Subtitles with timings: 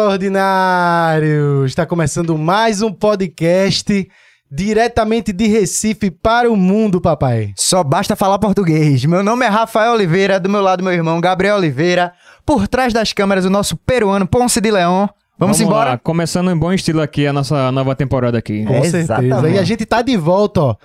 [0.00, 1.66] Fala, ordinários!
[1.66, 4.08] Está começando mais um podcast
[4.50, 7.52] diretamente de Recife para o mundo, papai.
[7.54, 9.04] Só basta falar português.
[9.04, 12.14] Meu nome é Rafael Oliveira, do meu lado meu irmão Gabriel Oliveira.
[12.46, 15.00] Por trás das câmeras o nosso peruano Ponce de Leão.
[15.38, 15.90] Vamos, Vamos embora?
[15.90, 15.98] Lá.
[15.98, 18.64] Começando em bom estilo aqui a nossa nova temporada aqui.
[18.64, 19.22] Com certeza.
[19.22, 19.56] Exatamente.
[19.56, 20.76] E a gente tá de volta, ó.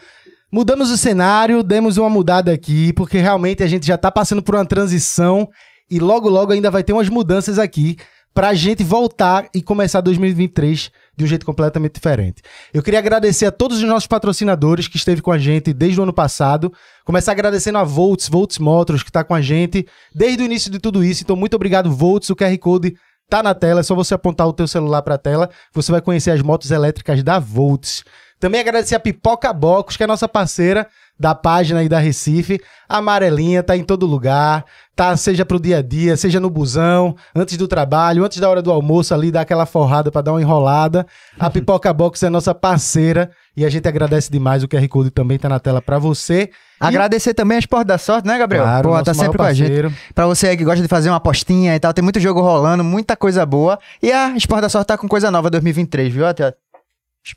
[0.52, 4.56] Mudamos o cenário, demos uma mudada aqui, porque realmente a gente já tá passando por
[4.56, 5.48] uma transição
[5.90, 7.96] e logo logo ainda vai ter umas mudanças aqui
[8.36, 12.42] pra gente voltar e começar 2023 de um jeito completamente diferente.
[12.74, 16.04] Eu queria agradecer a todos os nossos patrocinadores que esteve com a gente desde o
[16.04, 16.72] ano passado.
[17.06, 20.80] Começar agradecendo a Volts, Volts Motors, que tá com a gente desde o início de
[20.80, 21.24] tudo isso.
[21.24, 22.30] Então, muito obrigado, Volts.
[22.30, 22.98] O QR Code
[23.30, 26.32] tá na tela, é só você apontar o teu celular pra tela, você vai conhecer
[26.32, 28.04] as motos elétricas da Volts.
[28.46, 30.86] Também agradecer a Pipoca Bocos, que é a nossa parceira
[31.20, 32.62] da página aí da Recife.
[32.88, 34.64] A amarelinha tá em todo lugar,
[34.96, 35.18] tá?
[35.18, 38.72] Seja pro dia a dia, seja no busão, antes do trabalho, antes da hora do
[38.72, 41.08] almoço ali, dar aquela forrada pra dar uma enrolada.
[41.40, 44.62] A Pipoca Box é nossa parceira e a gente agradece demais.
[44.62, 46.52] O QR Code também tá na tela pra você.
[46.80, 48.64] Agradecer também a Esporte da Sorte, né, Gabriel?
[48.64, 49.70] Claro, Pô, tá sempre com a gente.
[49.70, 49.94] parceiro.
[50.14, 53.16] Pra você que gosta de fazer uma apostinha e tal, tem muito jogo rolando, muita
[53.16, 53.80] coisa boa.
[54.04, 56.28] E a Esporte da Sorte tá com coisa nova 2023, viu?
[56.28, 56.54] Até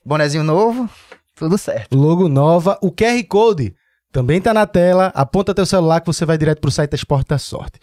[0.04, 0.88] bonezinho novo,
[1.34, 1.96] tudo certo.
[1.96, 2.78] Logo nova.
[2.82, 3.74] O QR Code
[4.12, 5.12] também tá na tela.
[5.14, 7.78] Aponta teu celular que você vai direto pro site da Esporte da Sorte.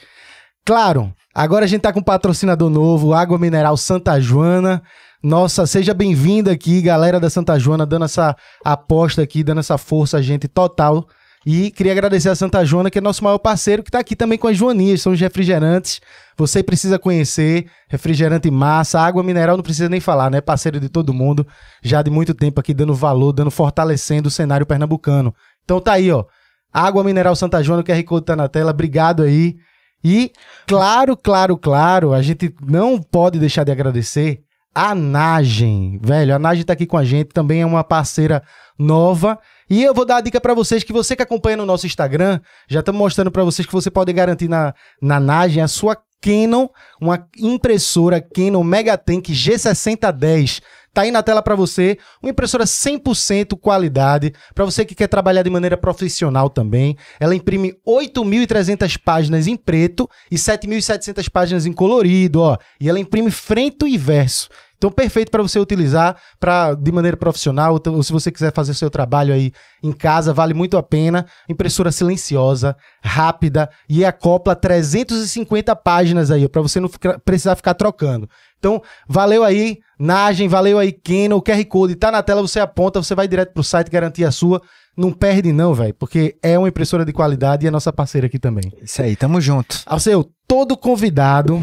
[0.66, 4.81] Claro, agora a gente tá com um patrocinador novo, Água Mineral Santa Joana.
[5.22, 10.18] Nossa, seja bem-vinda aqui, galera da Santa Joana, dando essa aposta aqui, dando essa força
[10.18, 11.08] a gente total.
[11.45, 14.35] E queria agradecer a Santa Joana, que é nosso maior parceiro, que tá aqui também
[14.35, 16.01] com as Joaninhas, são os refrigerantes.
[16.35, 20.41] Você precisa conhecer, refrigerante massa, água mineral não precisa nem falar, né?
[20.41, 21.45] Parceiro de todo mundo,
[21.84, 25.35] já de muito tempo aqui dando valor, dando fortalecendo o cenário pernambucano.
[25.63, 26.25] Então tá aí, ó.
[26.73, 29.55] Água Mineral Santa Joana, o QR Code tá na tela, obrigado aí.
[30.03, 30.31] E,
[30.67, 34.41] claro, claro, claro, a gente não pode deixar de agradecer
[34.73, 36.00] a Nagem.
[36.03, 38.44] Velho, a Nagem tá aqui com a gente, também é uma parceira
[38.78, 39.39] nova.
[39.70, 42.40] E eu vou dar a dica pra vocês que você que acompanha no nosso Instagram,
[42.68, 46.68] já estamos mostrando pra vocês que você pode garantir na, na Nagem a sua Canon,
[47.00, 50.62] uma impressora Canon Megatank G6010.
[50.96, 55.44] Tá aí na tela pra você, uma impressora 100% qualidade, pra você que quer trabalhar
[55.44, 56.96] de maneira profissional também.
[57.20, 62.58] Ela imprime 8.300 páginas em preto e 7.700 páginas em colorido, ó.
[62.80, 64.47] E ela imprime frente e verso.
[64.85, 68.88] Então, perfeito para você utilizar pra, de maneira profissional, ou se você quiser fazer seu
[68.88, 69.51] trabalho aí
[69.81, 71.25] em casa, vale muito a pena.
[71.50, 78.29] Impressora silenciosa, rápida e acopla 350 páginas aí, para você não ficar- precisar ficar trocando.
[78.59, 78.79] Então,
[79.09, 83.16] valeu aí, Nagem, valeu aí, Canon, o QR Code tá na tela, você aponta, você
[83.16, 84.62] vai direto pro site garantir a sua.
[84.96, 88.38] Não perde não, velho, porque é uma impressora de qualidade e é nossa parceira aqui
[88.38, 88.72] também.
[88.84, 89.81] Isso aí, tamo junto.
[89.88, 91.59] Alceu, todo convidado,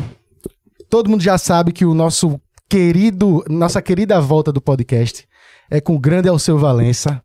[0.90, 2.40] todo mundo já sabe que o nosso
[2.72, 5.28] querido, nossa querida volta do podcast
[5.70, 7.22] é com o grande Alceu Valença.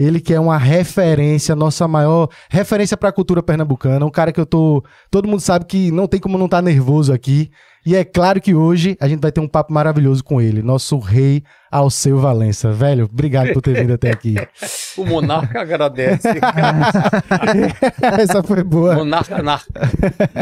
[0.00, 4.46] Ele que é uma referência, nossa maior referência pra cultura pernambucana, um cara que eu
[4.46, 7.50] tô, todo mundo sabe que não tem como não estar nervoso aqui.
[7.84, 10.98] E é claro que hoje a gente vai ter um papo maravilhoso com ele, nosso
[10.98, 12.72] rei Alceu Valença.
[12.72, 14.36] Velho, obrigado por ter vindo até aqui.
[14.98, 16.28] O monarca agradece.
[18.18, 18.96] Essa foi boa.
[18.96, 19.62] monarca, anar...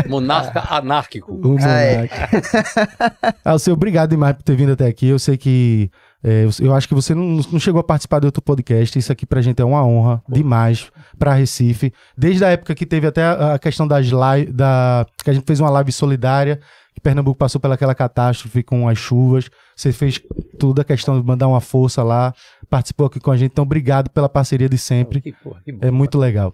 [0.08, 1.34] monarca anárquico.
[1.34, 1.48] O.
[1.48, 2.10] Monark.
[3.44, 5.06] Alceu, obrigado demais por ter vindo até aqui.
[5.06, 5.90] Eu sei que.
[6.22, 8.98] É, eu- acho que você não, não chegou a participar de outro podcast.
[8.98, 11.92] Isso aqui pra gente é uma honra demais pra Recife.
[12.16, 14.52] Desde a época que teve até a, a questão das lives.
[14.54, 16.60] Da, que a gente fez uma live solidária.
[16.94, 19.48] Que Pernambuco passou pelaquela catástrofe com as chuvas.
[19.76, 20.20] Você fez
[20.58, 22.34] toda a questão de mandar uma força lá.
[22.68, 23.52] Participou aqui com a gente.
[23.52, 25.20] Então, obrigado pela parceria de sempre.
[25.20, 25.76] Que porra, que.
[25.80, 26.52] É muito legal.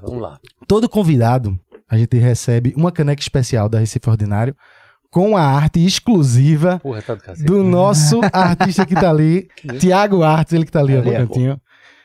[0.00, 0.38] Vamos lá.
[0.68, 1.58] todo convidado,
[1.90, 4.54] a gente recebe uma caneca especial da Recife Ordinário
[5.12, 9.46] com a arte exclusiva Porra, tá do do nosso artista que tá ali,
[9.78, 11.60] Tiago Artes, ele que tá ali ó, Ali no é cantinho.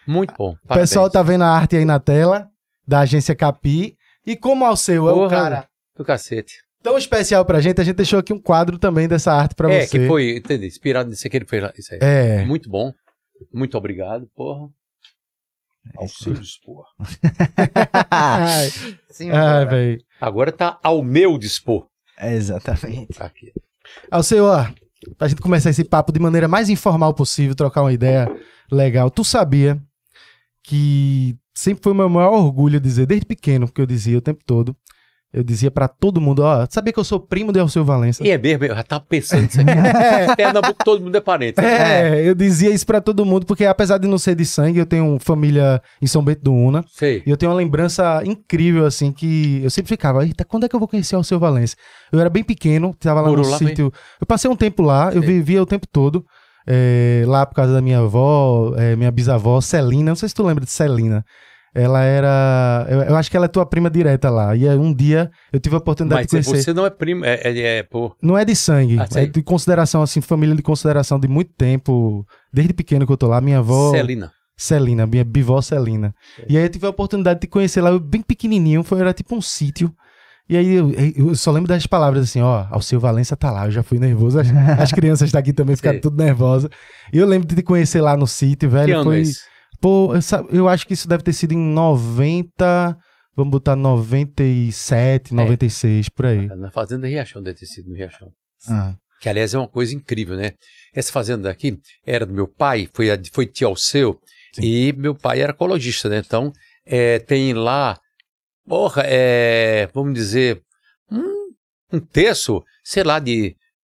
[0.06, 0.56] Muito bom.
[0.64, 2.50] O pessoal tá vendo a arte aí na tela,
[2.86, 3.98] da agência Capi.
[4.26, 6.56] E como ao seu é o cara Do cacete.
[6.84, 9.86] tão especial pra gente, a gente deixou aqui um quadro também dessa arte pra é,
[9.86, 10.00] você.
[10.00, 12.00] que foi, entendi, inspirado nisso aqui, ele fez lá, isso aí.
[12.02, 12.46] É.
[12.46, 12.92] Muito bom.
[13.54, 14.68] Muito obrigado, porra.
[15.96, 16.84] Ao seu dispor.
[18.12, 18.70] Ai,
[19.10, 19.98] Sim, ai.
[20.20, 21.88] Agora tá ao meu dispor.
[22.20, 23.22] Exatamente.
[23.22, 23.54] Aqui.
[24.12, 24.68] Ao ó,
[25.18, 28.30] pra gente começar esse papo de maneira mais informal possível, trocar uma ideia
[28.72, 29.10] legal.
[29.10, 29.82] Tu sabia
[30.64, 34.44] que sempre foi o meu maior orgulho dizer, desde pequeno, que eu dizia o tempo
[34.46, 34.76] todo,
[35.34, 38.26] eu dizia pra todo mundo, ó, sabia que eu sou primo de Alceu Valença?
[38.26, 39.72] E é mesmo, eu já tava pensando nisso aqui.
[40.38, 41.60] Pernambuco, todo mundo é parente.
[41.60, 44.86] É, eu dizia isso pra todo mundo, porque apesar de não ser de sangue, eu
[44.86, 47.24] tenho família em São Bento do Una, Sei.
[47.26, 50.76] e eu tenho uma lembrança incrível, assim, que eu sempre ficava, eita, quando é que
[50.76, 51.76] eu vou conhecer Alceu Valença?
[52.12, 55.08] Eu era bem pequeno, tava lá Morou no lá, sítio, eu passei um tempo lá,
[55.14, 55.34] eu Sei.
[55.34, 56.26] vivia o tempo todo,
[56.66, 60.44] é, lá por causa da minha avó, é, minha bisavó, Celina, não sei se tu
[60.44, 61.24] lembra de Celina,
[61.78, 64.92] ela era, eu, eu acho que ela é tua prima direta lá, e aí um
[64.94, 66.64] dia eu tive a oportunidade Mas de conhecer...
[66.64, 68.16] você não é primo, é, é, é por...
[68.22, 72.26] Não é de sangue, Ah, é de consideração, assim, família de consideração de muito tempo,
[72.52, 73.92] desde pequeno que eu tô lá, minha avó...
[73.92, 74.32] Celina.
[74.58, 76.16] Celina, minha bivó Celina.
[76.50, 79.36] E aí eu tive a oportunidade de conhecer lá, eu bem pequenininho, foi, era tipo
[79.36, 79.94] um sítio.
[80.50, 83.72] E aí eu, eu só lembro das palavras assim, ó, Alceu Valença tá lá, eu
[83.72, 84.48] já fui nervoso, as,
[84.80, 86.72] as crianças daqui também ficaram tudo nervosas.
[87.14, 89.18] E eu lembro de te conhecer lá no sítio, Que velho, ano foi...
[89.18, 89.42] é esse?
[89.80, 90.12] Pô,
[90.50, 92.98] eu, acho que isso deve ter sido em 90,
[93.36, 96.48] vamos botar 97, 96, por aí.
[96.48, 98.32] Na Fazenda Riachão, deve ter sido no Riachão.
[98.68, 98.96] Ah.
[99.22, 100.54] Que, aliás, é uma coisa incrível, né?
[100.94, 104.62] Essa fazenda daqui era do meu pai, foi, foi tio Sim.
[104.62, 106.22] e meu pai era ecologista, né?
[106.26, 106.52] Então,
[106.86, 108.00] é, tem lá,
[108.68, 110.62] porra, é, vamos dizer,
[111.12, 111.52] um,
[111.94, 113.56] um terço, sei lá, de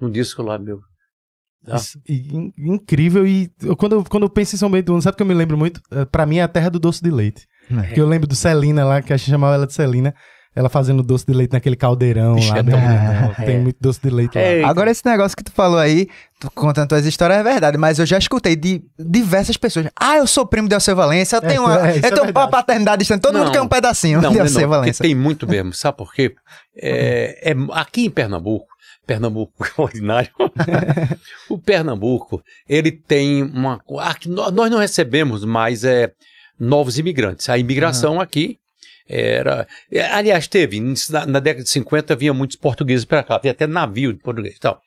[0.00, 0.80] num disco lá, meu.
[1.66, 1.76] Ah.
[1.76, 3.26] Isso, in- incrível.
[3.26, 5.26] E eu- quando, eu- quando eu penso em São Bento do sabe o que eu
[5.26, 5.80] me lembro muito?
[5.92, 7.46] Eh, Pra mim é a terra do doce de leite.
[7.70, 7.82] É.
[7.82, 10.14] Porque eu lembro do Celina lá, que a gente chamava ela de Celina.
[10.54, 12.58] Ela fazendo doce de leite naquele caldeirão Bicho, lá.
[12.58, 13.28] é tão grandão.
[13.28, 13.34] bom.
[13.44, 13.58] Tem É.
[13.60, 14.40] muito doce de leite lá.
[14.40, 16.08] É, Agora, esse negócio que tu falou aí,
[16.40, 19.86] tu contando tuas histórias, é verdade, mas eu já escutei de diversas pessoas.
[19.98, 22.30] Ah, eu sou primo de Alceu Valença, eu É, tenho, uma, é, eu é tenho
[22.30, 23.44] uma paternidade distante, todo Não.
[23.44, 25.02] mundo quer um pedacinho Não, de é Alceu não, Valença.
[25.04, 25.72] tem muito mesmo.
[25.72, 26.34] Sabe por quê?
[26.76, 28.66] É, é- aqui em Pernambuco,
[29.06, 30.30] Pernambuco é ordinário,
[31.48, 33.80] o Pernambuco, ele tem uma...
[34.26, 36.10] nós não recebemos mais é,
[36.58, 37.48] novos imigrantes.
[37.48, 38.58] A imigração aqui
[39.10, 39.66] era...
[39.90, 43.66] é, Aliás, teve, na, na década de 50 vinha muitos portugueses para cá, havia até
[43.66, 44.80] navio de português e tal.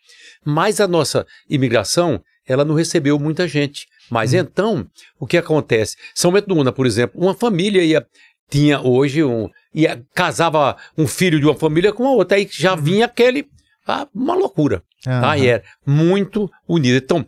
[0.46, 3.88] Mas a nossa imigração, ela não recebeu muita gente.
[4.10, 4.88] Mas então,
[5.20, 5.96] o que acontece?
[6.14, 8.06] São Bento do Una, por exemplo, uma família ia
[8.50, 12.76] tinha hoje um ia casava um filho de uma família com a outra aí já
[12.76, 13.48] vinha aquele
[13.88, 15.38] ah, uma loucura tá Aham.
[15.38, 17.26] e era muito unido então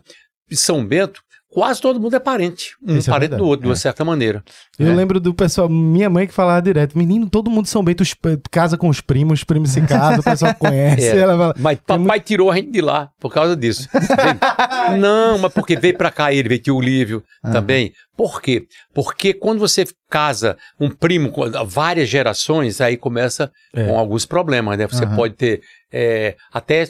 [0.52, 1.22] São Bento
[1.56, 3.42] quase todo mundo é parente um Isso é parente verdade.
[3.42, 4.44] do outro de uma certa maneira
[4.78, 4.94] Eu É.
[4.94, 8.14] lembro do pessoal, minha mãe que falava direto, menino, todo mundo São Bento os-
[8.50, 11.06] casa com os primos, os primos se casam, o pessoal conhece.
[11.08, 11.16] É.
[11.16, 13.88] Ela fala, mas papai tirou a gente de lá por causa disso
[15.00, 17.52] não mas porque veio pra cá ele veio tio Lívio Aham.
[17.54, 23.86] também por quê porque quando você casa um primo com várias gerações aí começa É.
[23.86, 24.86] com alguns problemas, né?
[24.86, 25.16] Você Aham.
[25.16, 25.60] pode ter
[25.92, 26.84] é, até,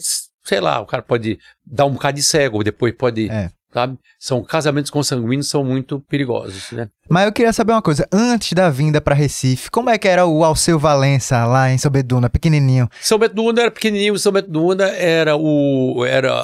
[0.44, 3.50] sei lá, o cara pode dar um bocado de cego, depois pode, É.
[3.76, 3.99] sabe?
[4.18, 6.88] São casamentos consanguíneos são muito perigosos, né?
[7.11, 10.25] Mas eu queria saber uma coisa, antes da vinda pra Recife, como é que era
[10.25, 12.88] o Alceu Valença lá em Sobeduna, pequenininho?
[13.02, 16.42] São Bento do Una era pequenininho, São do era o era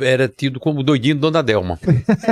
[0.00, 1.78] era tido como o doidinho de Dona Delma.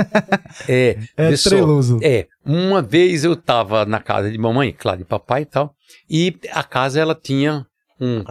[0.67, 1.99] é, é treloso.
[2.03, 5.73] É, uma vez eu tava na casa de mamãe, claro, de papai e tal,
[6.09, 7.65] e a casa ela tinha
[7.97, 8.25] um,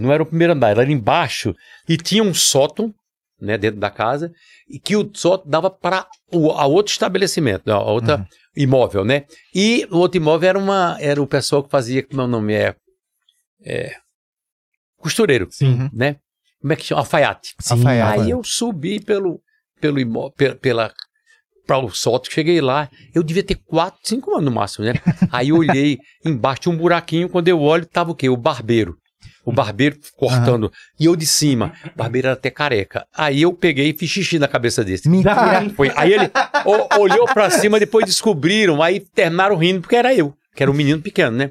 [0.00, 1.54] não era o primeiro andar, ela era embaixo
[1.88, 2.92] e tinha um sótão,
[3.40, 4.32] né, dentro da casa,
[4.82, 8.24] que o sótão dava para o a outro estabelecimento, a outra Uhum.
[8.56, 9.24] imóvel, né?
[9.54, 12.54] E o outro imóvel era uma era o pessoal que fazia, como é o nome
[12.54, 12.74] é,
[13.64, 13.96] é
[14.96, 15.88] costureiro, Sim.
[15.92, 16.16] né?
[16.60, 17.00] Como é que chama?
[17.02, 17.54] Alfaiate.
[17.60, 17.74] Sim.
[17.74, 18.20] Alfaiate.
[18.22, 19.40] Aí eu subi pelo,
[19.80, 20.92] pelo imó- pe- pela
[21.66, 24.92] para o sótão, cheguei lá, eu devia ter 4, 5 anos no máximo, né?
[25.32, 28.28] Aí eu olhei embaixo tinha um buraquinho, quando eu olho tava o quê?
[28.28, 28.96] O barbeiro.
[29.44, 30.72] O barbeiro cortando.
[30.98, 31.72] E eu de cima.
[31.94, 33.06] O barbeiro era até careca.
[33.14, 35.08] Aí eu peguei e fiz xixi na cabeça desse.
[35.08, 35.68] Mentira.
[35.76, 35.92] Foi.
[35.96, 36.30] Aí ele
[36.64, 40.74] o- olhou pra cima, depois descobriram, aí terminaram rindo porque era eu, que era um
[40.74, 41.50] menino pequeno, né?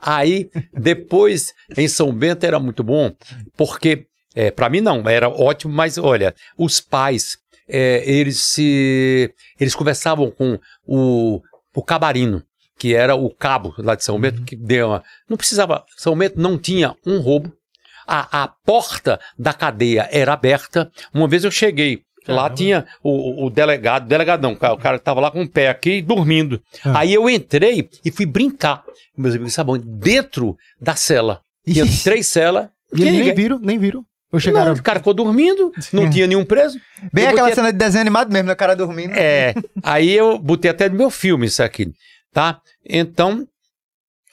[0.00, 3.12] Aí depois em São Bento era muito bom,
[3.56, 7.36] porque é, para mim não, era ótimo, mas olha, os pais
[7.68, 11.40] é, eles se eles conversavam com o,
[11.74, 12.42] o cabarino,
[12.78, 16.40] que era o cabo lá de São Bento, que deu uma, não precisava, São Bento
[16.40, 17.52] não tinha um roubo,
[18.06, 20.90] a, a porta da cadeia era aberta.
[21.14, 22.54] Uma vez eu cheguei, lá Caramba.
[22.56, 26.60] tinha o, o delegado, não, o cara- cara tava lá com o pé aqui dormindo.
[26.84, 27.00] Ah.
[27.00, 28.82] Aí eu entrei e fui brincar,
[29.16, 31.40] meus amigos sabão, dentro da cela.
[31.64, 32.68] Tinha três celas.
[32.94, 34.00] E eles nem viram, nem viram.
[34.00, 34.04] Ou
[34.36, 34.72] Não, chegaram.
[34.72, 36.78] o cara ficou dormindo, não tinha nenhum preso.
[37.12, 38.54] Bem aquela botei- cena de desenho animado mesmo, né?
[38.54, 39.12] O cara dormindo.
[39.14, 41.92] É, aí eu botei até no meu filme isso aqui,
[42.32, 42.60] tá?
[42.84, 43.46] Então,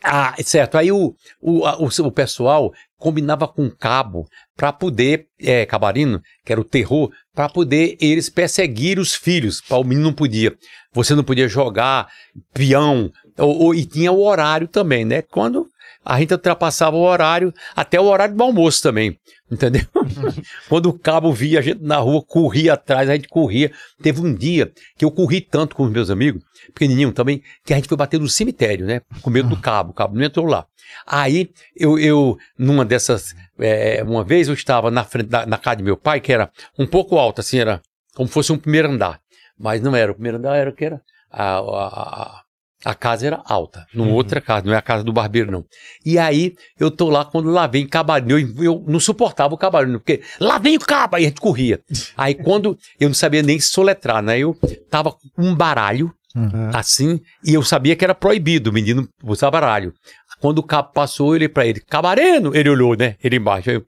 [0.04, 4.26] ah, certo, aí o, o, o, o pessoal combinava com o cabo
[4.56, 9.84] para poder, é, cabarino, que era o terror, para poder eles perseguir os filhos, o
[9.84, 10.56] menino não podia.
[10.94, 12.08] Você não podia jogar
[12.54, 15.22] peão, ou, ou- e tinha o horário também, né?
[15.22, 15.68] Quando
[16.10, 19.84] a gente ultrapassava o horário, até o horário do almoço também, entendeu?
[20.68, 23.72] Quando o cabo via a gente na rua, corria atrás, a gente corria.
[24.02, 26.42] Teve um dia que eu corri tanto com os meus amigos,
[26.74, 29.02] pequenininho também, que a gente foi bater no cemitério, né?
[29.22, 30.66] Com medo do cabo, o cabo não entrou lá.
[31.06, 35.76] Aí, eu, eu numa dessas, é, uma vez eu estava na frente da na casa
[35.76, 37.84] de meu pai, que era um pouco alta, assim, era
[38.16, 39.22] como se fosse um primeiro andar.
[39.60, 41.00] Mas não era, o primeiro andar era o que era.
[41.30, 42.42] A, a, a,
[42.86, 45.66] a casa era alta, numa outra casa, não é a casa do barbeiro, não.
[46.06, 50.00] E aí, eu tô lá, quando lá vem cabarino, eu, eu não suportava o cabarino,
[50.00, 51.80] porque lá vem o cabo, aí a gente corria.
[52.18, 54.40] Aí quando, eu não sabia nem soletrar, né?
[54.40, 54.56] Eu
[54.90, 56.70] tava com um baralho, Uhum.
[56.76, 59.92] assim, e eu sabia que era proibido o menino usar baralho.
[60.40, 63.16] Quando o cabo passou, eu olhei pra ele, cabareno, ele olhou, né?
[63.24, 63.86] Ele embaixo, aí eu,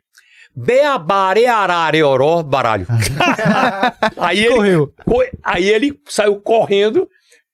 [0.54, 2.86] Beabare arareoró, baralho.
[4.18, 4.94] aí ele Correu.
[5.08, 7.08] foi- aí ele saiu correndo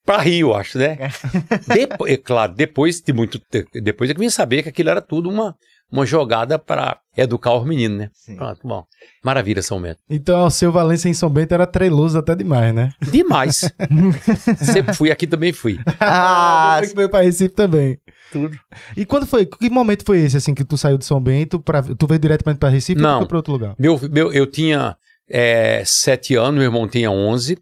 [0.07, 0.97] pra Rio, acho, né?
[1.67, 4.89] Depois, é claro, depois de muito tempo, depois é que eu vim saber que aquilo
[4.89, 5.53] era tudo uma,
[5.91, 8.09] uma jogada para educar os meninos, né?
[8.13, 8.37] Sim.
[8.37, 8.85] Pronto, bom.
[9.23, 9.99] Maravilha, São Bento.
[10.09, 12.91] Então, o seu Valência em São Bento era treloso até demais, né?
[13.11, 13.69] Demais.
[14.57, 15.77] Sempre fui, aqui também fui.
[15.99, 17.99] Ah, Você que veio pra Recife também.
[18.31, 18.57] Tudo.
[18.95, 19.45] E quando foi?
[19.45, 21.81] Que momento foi esse, assim, que tu saiu de São Bento pra...
[21.83, 23.09] Tu veio diretamente pra Recife Não.
[23.09, 23.75] ou tu foi pra outro lugar?
[23.77, 24.95] Meu, meu, eu tinha
[25.29, 27.57] é, sete anos, meu irmão tinha onze.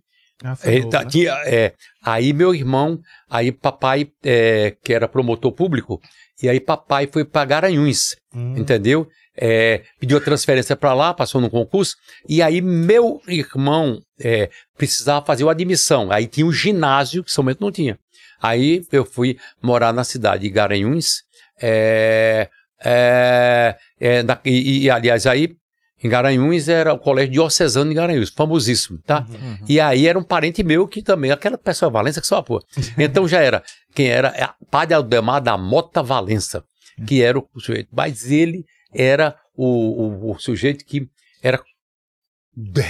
[0.47, 1.09] Ah, É, novo, tá- né?
[1.09, 1.73] tinha, é,
[2.03, 2.99] aí meu irmão,
[3.29, 5.99] aí papai, é, que era promotor público,
[6.43, 8.53] e aí papai foi para Garanhuns, Hum.
[8.57, 9.07] entendeu?
[9.37, 11.95] É, pediu a transferência para lá, passou no concurso,
[12.29, 16.11] e aí meu irmão é, precisava fazer uma admissão.
[16.11, 17.97] Aí tinha um ginásio que somente não tinha.
[18.41, 21.23] Aí eu fui morar na cidade de Garanhuns,
[21.61, 22.47] é,
[22.83, 25.49] é, é, na- e, e, aliás, aí
[26.05, 29.25] em Garanhuns era o colégio diocesano de Garanhuns, famosíssimo, tá?
[29.67, 32.63] E aí era um parente meu que também, aquela pessoa Valença que só pô.
[32.97, 34.29] Então já era, quem era?
[34.29, 36.63] É Padre Aldemar da Mota Valença,
[37.07, 37.89] que era o sujeito.
[37.91, 41.07] Mas ele era o, o, o sujeito que
[41.41, 41.59] era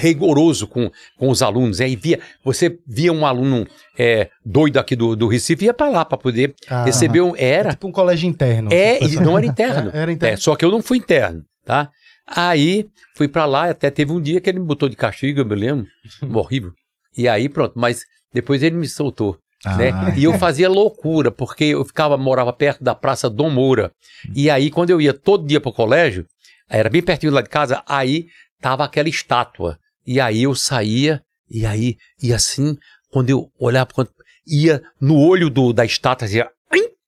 [0.02, 1.82] rigoroso com, com os alunos.
[1.82, 3.66] Aí via, você via um aluno
[3.98, 7.36] é, doido aqui do, do Recife, ia para lá para poder Ah, receber um.
[7.36, 8.72] É Era, tipo um colégio interno.
[8.72, 9.92] é, e não era interno.
[9.94, 10.34] É, era interno.
[10.34, 11.90] É, só que eu não fui interno, tá?
[12.28, 15.46] Aí fui pra lá, até teve um dia que ele me botou de castigo, eu
[15.46, 15.88] me lembro,
[16.34, 16.74] horrível.
[17.18, 18.04] E aí pronto, mas
[18.34, 19.92] depois ele me soltou, Ah, né?
[20.18, 23.92] E eu fazia loucura, porque eu ficava, morava perto da Praça Dom Moura.
[24.36, 26.26] E aí quando eu ia todo dia pro colégio,
[26.70, 28.28] era bem pertinho lá de casa, aí
[28.60, 29.78] tava aquela estátua.
[30.06, 32.76] E aí eu saía, e aí, e assim,
[33.10, 34.10] quando eu olhava, quando
[34.48, 36.48] ia no olho do, da estátua, "Ai",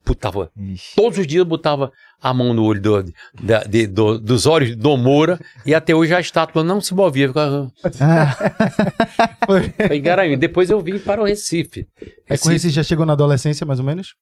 [0.07, 0.95] botava Ixi.
[0.95, 4.75] Todos os dias eu botava a mão no olho do, da- de- do- dos olhos
[4.75, 7.27] do Moura e até hoje a estátua não se movia.
[7.27, 7.71] Ficava
[9.45, 9.73] Foi.
[9.95, 10.39] em Garanhuns.
[10.39, 11.87] Depois eu vim para o Recife.
[12.29, 14.15] Aí com esse já chegou na adolescência, mais ou menos?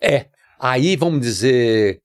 [0.00, 0.26] É.
[0.58, 2.00] Aí vamos dizer.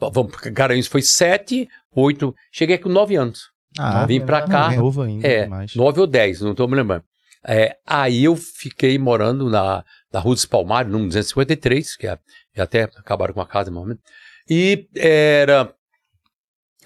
[0.00, 2.34] Vamos, Garanhuns foi sete, oito.
[2.52, 3.50] Cheguei com nove anos.
[3.78, 4.70] Ah, Vim pra cá.
[4.72, 5.74] Novo ainda, É, demais.
[5.74, 7.02] nove ou dez, não estou me lembrando.
[7.46, 12.16] É, aí eu fiquei morando na, na Rua dos Palmares, número 253, que é,
[12.56, 14.00] até acabaram com a casa, momento.
[14.48, 15.74] E era.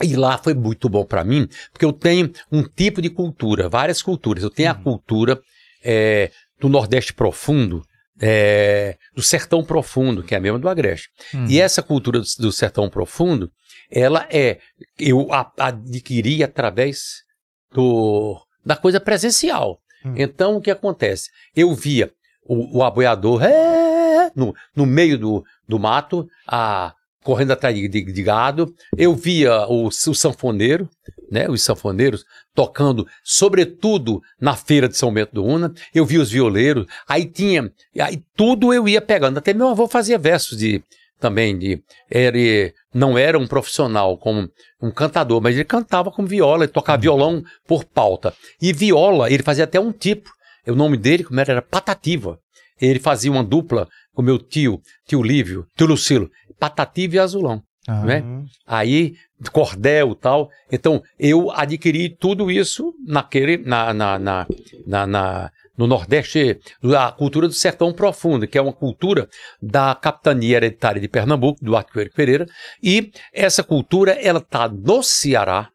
[0.03, 4.01] E lá foi muito bom para mim, porque eu tenho um tipo de cultura, várias
[4.01, 4.43] culturas.
[4.43, 5.39] Eu tenho a cultura
[5.85, 7.85] é, do Nordeste profundo,
[8.19, 11.11] é, do sertão profundo, que é a mesma do Agreste.
[11.35, 11.47] Hum.
[11.49, 13.51] E essa cultura do, do sertão profundo,
[13.91, 14.59] ela é,
[14.99, 17.25] eu a- adquiri através
[17.73, 19.81] do, da coisa presencial.
[20.05, 20.15] Hum.
[20.17, 21.29] Então, o que acontece?
[21.55, 22.11] Eu via
[22.49, 28.13] o, o aboiador é, no, no meio do, do mato, a, correndo atrás de, de-
[28.13, 28.75] de gado.
[28.97, 30.89] Eu via o, o sanfoneiro,
[31.31, 32.25] né, os sanfoneiros
[32.55, 35.73] tocando, sobretudo na feira de São Bento do Una.
[35.95, 36.87] Eu via os violeiros.
[37.07, 39.39] Aí tinha, aí tudo eu ia pegando.
[39.39, 40.83] Até meu avô fazia versos de
[41.21, 44.49] também de ele não era um profissional como
[44.81, 48.33] um cantador, mas ele cantava com viola, ele tocava violão por pauta.
[48.63, 50.31] E viola, ele fazia até um tipo.
[50.71, 52.39] O nome dele, como era, era Patativa.
[52.81, 57.63] Ele fazia uma dupla com meu tio, tio Lívio, tio Lucilo, Patativa e Azulão.
[57.87, 58.05] Ah.
[58.05, 58.23] né?
[58.67, 59.15] Aí,
[59.51, 60.51] cordel e tal.
[60.71, 64.47] Então, eu adquiri tudo isso naquele, na, na, na,
[64.87, 66.59] na- na- no Nordeste,
[66.99, 69.29] a cultura do sertão profundo, que é uma cultura
[69.63, 72.47] da capitania hereditária de Pernambuco, do Arco Pereira,
[72.83, 75.69] e essa cultura, ela tá no Ceará,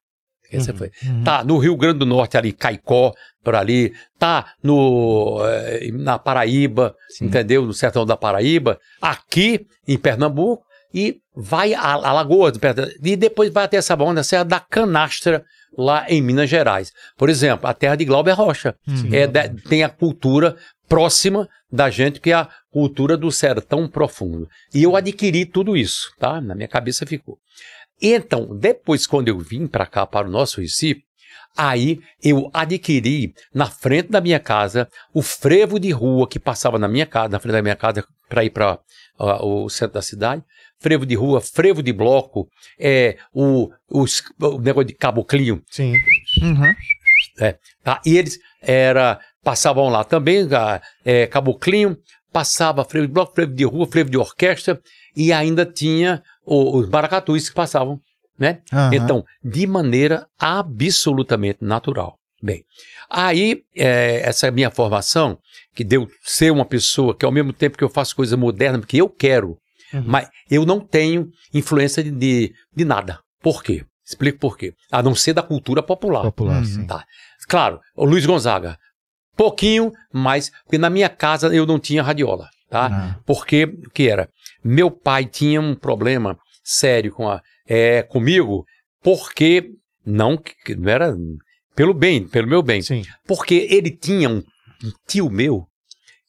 [0.57, 0.77] essa Uhum.
[0.77, 0.91] foi,
[1.23, 6.95] tá no Rio Grande do Norte ali, Caicó, por ali, tá no, eh, na Paraíba,
[7.09, 7.25] Sim.
[7.25, 7.65] entendeu?
[7.65, 13.51] No sertão da Paraíba, aqui em Pernambuco, e vai a, a Lagoas, perto- e depois
[13.51, 15.43] vai até essa banda, Serra da Canastra,
[15.75, 16.91] lá em Minas Gerais.
[17.17, 18.75] Por exemplo, a terra de Glauber Rocha.
[18.87, 19.09] Uhum.
[19.11, 20.55] É da- tem a cultura
[20.87, 24.47] próxima da gente, que é a cultura do sertão profundo.
[24.71, 26.39] E eu adquiri tudo isso, tá?
[26.39, 27.39] Na minha cabeça ficou.
[28.05, 31.01] Então, depois, quando eu vim para cá, para o nosso Recife,
[31.57, 36.87] aí eu adquiri na frente da minha casa o frevo de rua que passava na
[36.89, 38.77] minha casa, na frente da minha casa, para ir para
[39.41, 40.43] o centro da cidade.
[40.79, 45.93] Frevo de rua, frevo de bloco, é, o, os- o negócio de caboclinho, Sim.
[46.41, 46.73] Uhum.
[47.83, 48.01] Tá?
[48.05, 51.97] E eles era, passavam lá também, a- é, caboclinho,
[52.33, 54.81] passava frevo de bloco, frevo de rua, frevo de orquestra,
[55.15, 57.99] e ainda tinha o- os baracatus que passavam,
[58.37, 58.61] né?
[58.71, 58.93] Aham.
[58.95, 62.17] Então, de maneira absolutamente natural.
[62.41, 62.65] Bem,
[63.09, 65.37] aí é, essa minha formação,
[65.73, 68.97] que deu ser uma pessoa que ao mesmo tempo que eu faço coisa moderna, porque
[69.01, 69.57] eu quero,
[69.93, 70.03] Uhum.
[70.07, 73.19] mas eu não tenho influência de, de, de nada.
[73.41, 73.85] Por quê?
[74.05, 74.73] Explico por quê.
[74.91, 76.23] A não ser da cultura popular.
[76.23, 76.65] Popular, Uhum.
[76.65, 76.85] sim.
[76.87, 77.05] Tá.
[77.47, 78.77] Claro, o Luiz Gonzaga.
[79.37, 82.87] Pouquinho, mas porque na minha casa eu não tinha radiola, tá?
[82.91, 83.19] Ah.
[83.23, 84.27] Porque o que era?
[84.63, 88.65] Meu pai tinha um problema sério com a, é, comigo,
[89.01, 89.69] porque
[90.03, 91.15] não, que não era
[91.75, 93.03] pelo bem, pelo meu bem, Sim.
[93.27, 94.37] porque ele tinha um,
[94.83, 95.65] um tio meu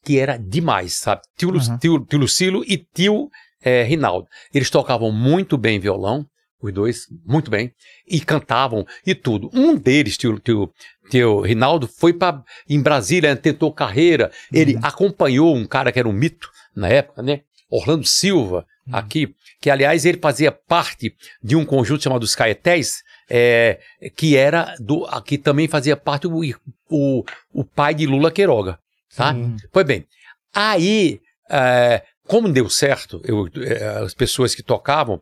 [0.04, 1.22] que era demais, sabe?
[1.38, 1.78] Tio, Uhum.
[1.78, 3.30] tio, tio Lucilo e tio
[3.62, 4.26] é, Rinaldo.
[4.52, 6.26] Eles tocavam muito bem violão,
[6.66, 7.72] os dois, muito bem,
[8.07, 9.50] e cantavam e tudo.
[9.53, 10.72] Um deles, tio, tio,
[11.11, 14.31] tio Rinaldo, foi para em Brasília, tentou carreira.
[14.53, 17.40] Ele acompanhou um cara que era um mito na época, né?
[17.70, 23.81] Orlando Silva, aqui, que aliás ele fazia parte de um conjunto chamado Os Caetés, é,
[24.14, 25.07] que era do.
[25.22, 26.40] que também fazia parte o,
[26.88, 28.79] o, o pai de Lula Queiroga.
[29.16, 29.33] Tá?
[29.33, 29.57] Sim.
[29.72, 30.07] Pois bem,
[30.55, 35.20] aí, é, como deu certo, eu, é, as pessoas que tocavam,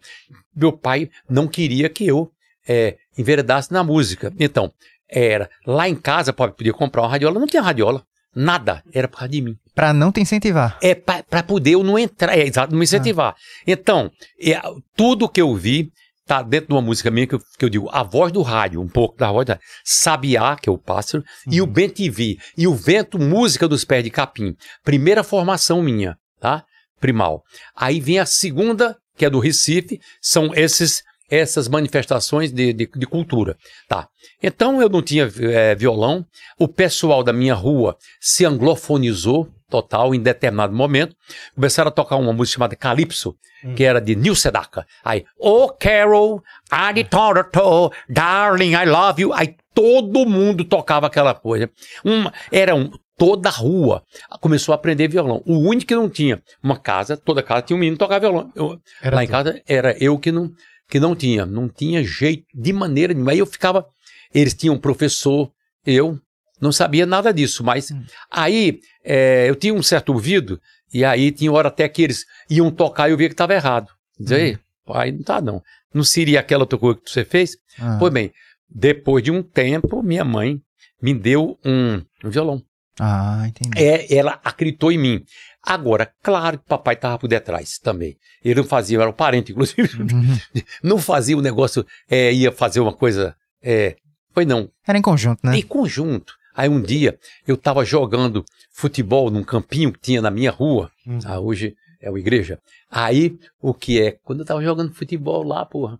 [0.54, 2.30] meu pai não queria que eu
[2.66, 4.32] é, enveredasse na música.
[4.38, 4.72] Então,
[5.08, 8.02] era lá em casa, podia comprar uma radiola, não tinha radiola,
[8.34, 9.56] nada, era por causa de mim.
[9.74, 10.78] Pra não te incentivar.
[10.82, 13.34] É para poder eu não entrar, é exato, não me incentivar.
[13.66, 14.10] Então,
[14.40, 14.60] é,
[14.96, 15.90] tudo que eu vi
[16.24, 18.80] tá dentro de uma música minha que eu, que eu digo, a voz do rádio,
[18.80, 22.66] um pouco da voz da Sabiá, que é o pássaro, e o Ben TV, e
[22.66, 24.56] o vento, música dos pés de capim.
[24.84, 26.64] Primeira formação minha, tá?
[27.02, 27.42] Primal.
[27.76, 33.06] Aí vem a segunda, que é do Recife, são esses essas manifestações de, de, de
[33.06, 33.56] cultura,
[33.88, 34.06] tá?
[34.42, 36.26] Então eu não tinha eh, violão,
[36.58, 41.16] o pessoal da minha rua se anglofonizou total em determinado momento,
[41.54, 43.34] começaram a tocar uma música chamada Calypso,
[43.74, 44.86] que era de Neil Sedaka.
[45.02, 49.32] Aí, Oh Carol, I Toronto, Darling, I Love You.
[49.32, 51.70] Aí todo mundo tocava aquela coisa.
[52.04, 54.02] Uma, era um, toda a rua
[54.40, 55.42] começou a aprender violão.
[55.46, 58.52] O único que não tinha uma casa, toda casa tinha um menino tocava violão.
[58.54, 59.30] Eu- lá em tu.
[59.30, 60.50] casa era eu que não,
[60.88, 63.32] que não tinha, não tinha jeito de maneira nenhuma.
[63.32, 63.86] Aí eu ficava,
[64.34, 65.50] eles tinham um professor,
[65.86, 66.18] eu
[66.62, 67.88] não sabia nada disso, mas
[68.30, 70.60] aí é, eu tinha um certo ouvido,
[70.94, 73.88] e aí tinha hora até que eles iam tocar e eu via que estava errado.
[74.18, 75.60] Dizer, "Ei, pai, não tá não.
[75.92, 77.56] Não seria aquela outra coisa que você fez?
[77.78, 77.96] Ah.
[77.98, 78.32] Pois bem,
[78.70, 80.60] depois de um tempo, minha mãe
[81.02, 82.62] me deu um, um violão.
[83.00, 83.76] Ah, entendi.
[83.76, 85.24] É, ela acreditou em mim.
[85.64, 88.16] Agora, claro que papai estava por detrás também.
[88.44, 90.00] Ele não fazia, era um parente, inclusive.
[90.00, 90.38] Uhum.
[90.82, 93.34] não fazia o negócio, é, ia fazer uma coisa.
[93.60, 93.96] É,
[94.32, 94.70] foi não.
[94.86, 95.56] Era em conjunto, né?
[95.56, 96.34] Em conjunto.
[96.54, 100.90] Aí um dia eu tava jogando futebol num campinho que tinha na minha rua.
[101.06, 101.18] Hum.
[101.24, 102.58] Ah, hoje é uma igreja.
[102.90, 104.16] Aí, o que é?
[104.24, 105.98] Quando eu tava jogando futebol lá, porra,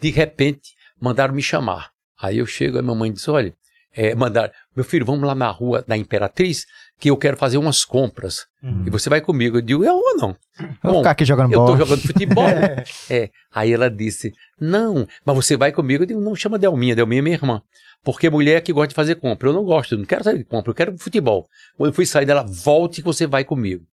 [0.00, 1.90] de repente, mandaram me chamar.
[2.20, 3.52] Aí eu chego, a minha mãe diz, olha,
[3.92, 6.64] é, mandaram, meu filho, vamos lá na rua da Imperatriz,
[6.98, 8.46] que eu quero fazer umas compras.
[8.62, 8.84] Hum.
[8.86, 9.56] E você vai comigo.
[9.56, 10.36] Eu digo, eu ou não?
[10.82, 11.78] Vou Bom, ficar aqui jogando eu tô bola.
[11.78, 12.44] jogando futebol.
[13.10, 13.30] é.
[13.52, 16.04] Aí ela disse, não, mas você vai comigo.
[16.04, 17.62] Eu digo, não, chama Delminha, Delminha é minha irmã.
[18.02, 19.48] Porque mulher é que gosta de fazer compra.
[19.48, 21.48] Eu não gosto, eu não quero sair de compra, eu quero futebol.
[21.76, 23.84] Quando eu fui sair dela, volte que você vai comigo.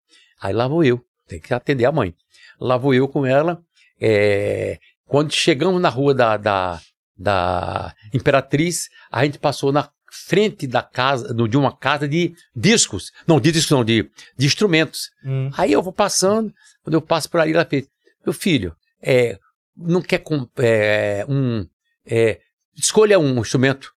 [0.41, 2.15] Aí lá vou eu, tem que atender a mãe.
[2.60, 3.62] Lá vou eu com ela.
[4.00, 6.82] é, quando chegamos na rua da, da,
[7.17, 13.12] da Imperatriz, a gente passou na frente da casa, de uma casa de discos.
[13.26, 15.10] Não, de discos não, de, de instrumentos.
[15.24, 15.50] Hum.
[15.58, 17.88] Aí eu vou passando, quando eu passo por aí, ela fez,
[18.26, 19.39] meu filho, é,
[19.76, 20.22] não quer
[20.58, 21.65] é, um,
[22.06, 22.39] é,
[22.76, 23.93] escolha um instrumento.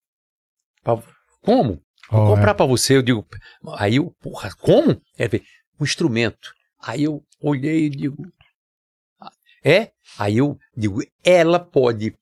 [1.42, 1.80] Como?
[2.10, 2.96] Vou Ó, comprar pra você.
[2.96, 3.26] Eu digo,
[3.76, 5.00] aí eu, porra, como?
[5.16, 5.42] Fez,
[5.80, 6.52] um instrumento.
[6.82, 8.26] Aí eu olhei e digo,
[9.20, 9.30] "Ah,
[9.64, 9.90] é?
[10.18, 12.14] Aí eu digo, ela pode,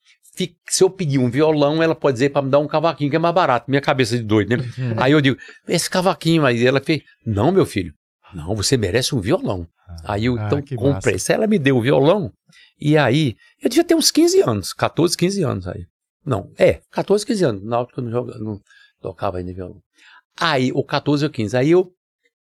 [0.69, 3.19] se eu pedir um violão, ela pode dizer pra me dar um cavaquinho que é
[3.19, 3.71] mais barato.
[3.71, 4.65] Minha cabeça de doido, né?
[4.99, 5.39] Aí eu digo,
[5.69, 6.67] esse cavaquinho aí.
[6.67, 7.95] Ela fez, não, meu filho,
[8.35, 9.67] não, você merece um violão.
[10.05, 11.15] Aí eu Ah, então comprei.
[11.15, 11.19] massa.
[11.19, 12.33] Se ela me deu o violão,
[12.81, 15.87] e aí, eu devia ter uns 15 anos, 14, 15 anos aí.
[16.27, 17.63] Não, é, 14, 15 anos.
[17.63, 18.61] Eu não, joga, não
[19.01, 19.81] tocava ainda violão.
[20.39, 21.57] Aí, ou 14 ou 15.
[21.57, 21.93] Aí eu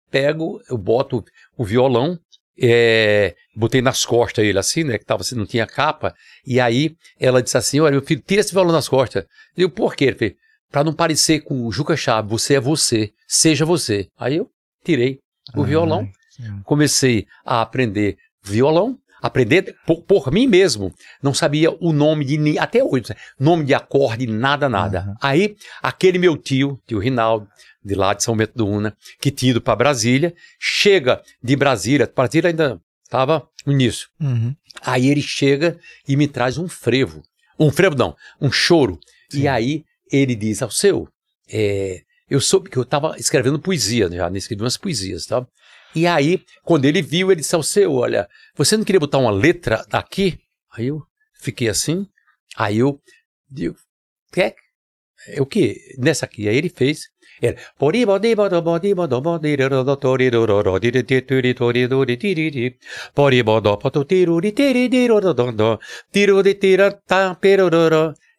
[0.09, 1.23] pego, eu boto
[1.55, 2.17] o violão,
[2.59, 6.13] é, botei nas costas ele assim, né, que tava, assim, não tinha capa,
[6.45, 9.25] e aí ela disse assim, olha, meu filho, tira esse violão das costas.
[9.55, 10.05] Eu por quê?
[10.05, 10.33] Ele fez,
[10.71, 14.07] pra não parecer com o Juca Chave, você é você, seja você.
[14.17, 14.49] Aí eu
[14.83, 15.19] tirei
[15.55, 16.61] o Ah, violão, sim.
[16.63, 20.93] comecei a aprender violão, aprender por, por mim mesmo.
[21.21, 23.05] Não sabia o nome de ni- até hoje,
[23.39, 24.99] nome de acorde, nada, nada.
[24.99, 25.15] Aham.
[25.21, 27.47] Aí aquele meu tio, tio Rinaldo,
[27.83, 32.11] de lá de São Bento do Una, que tinha ido para Brasília, chega de Brasília,
[32.15, 34.07] Brasília ainda estava nisso.
[34.19, 34.55] Uhum.
[34.81, 37.21] Aí ele chega e me traz um frevo.
[37.59, 38.99] Um frevo não, um choro.
[39.33, 41.07] E aí ele diz ao seu,
[41.51, 45.45] é, eu soube que eu estava escrevendo poesia já, né, escrevi umas poesias, tá?
[45.95, 49.31] E aí, quando ele viu, ele disse ao seu, olha, você não queria botar uma
[49.31, 50.37] letra aqui?
[50.73, 51.01] Aí eu
[51.39, 52.05] fiquei assim,
[52.57, 52.99] aí eu
[53.49, 53.75] digo,
[54.31, 54.55] quer?
[55.27, 55.77] É o quê?
[55.97, 56.47] Nessa aqui.
[56.47, 57.09] Aí ele fez.
[57.41, 57.57] Era.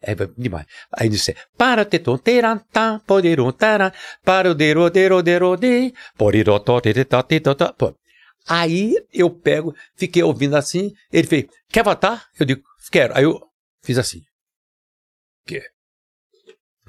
[0.07, 0.65] É demais.
[0.93, 3.93] Aí disse, para te tontera, tá, poderon, tara,
[4.23, 7.93] para o dero, dero, dero, de, poriró, tó, te, te, tá, te, tó, tá, pô.
[8.47, 12.25] Aí eu pego, fiquei ouvindo assim, ele fez, quer votar?
[12.39, 13.17] Eu digo, quero.
[13.17, 13.37] Aí eu
[13.83, 14.21] fiz assim.
[15.45, 15.65] Quer.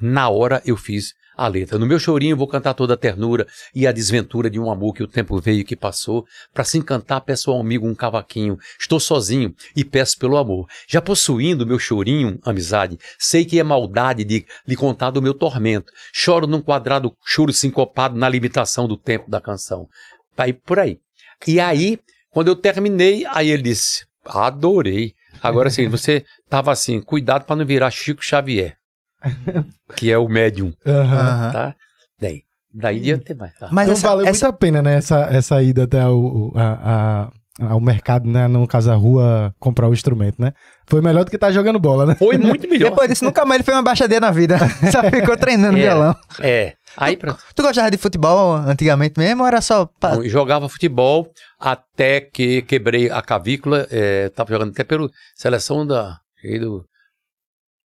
[0.00, 1.78] Na hora eu fiz a letra.
[1.78, 5.04] No meu chorinho vou cantar toda a ternura e a desventura de um amor que
[5.04, 6.26] o tempo veio e que passou.
[6.52, 8.58] Para se encantar, peço ao amigo um cavaquinho.
[8.78, 10.66] Estou sozinho e peço pelo amor.
[10.88, 15.92] Já possuindo meu chorinho, amizade, sei que é maldade de lhe contar do meu tormento.
[16.12, 19.88] Choro num quadrado, choro sincopado na limitação do tempo da canção.
[20.36, 20.98] Aí por aí.
[21.46, 25.14] E aí, quando eu terminei, aí ele disse: Adorei.
[25.40, 28.77] Agora sim, você tava assim, cuidado para não virar Chico Xavier,
[29.96, 30.72] que é o médium.
[30.86, 31.52] Aham.
[31.52, 31.74] tá?
[32.20, 33.54] Daí, daí ia ter mais.
[33.54, 33.68] Tá?
[33.72, 34.94] Mas então essa, valeu essa- muito a pena, né?
[34.96, 37.28] Essa, essa ida até o, a,
[37.62, 38.46] a- ao mercado, né?
[38.46, 40.52] No caso, a rua, comprar o instrumento, né?
[40.86, 42.14] Foi melhor do que tá jogando bola, né?
[42.14, 42.90] Foi muito melhor.
[42.90, 44.56] Depois disso, nunca mais ele fez uma baixadeira na vida.
[44.92, 45.80] Só ficou treinando É.
[45.82, 46.14] violão.
[46.40, 46.74] É.
[46.96, 47.38] Aí pronto.
[47.54, 49.86] Tu gostava de futebol antigamente mesmo ou era só.
[50.00, 51.28] pra- jogava futebol
[51.60, 53.86] até que quebrei a cavícula.
[53.90, 56.16] É, tava jogando até pela seleção da,
[56.60, 56.84] do,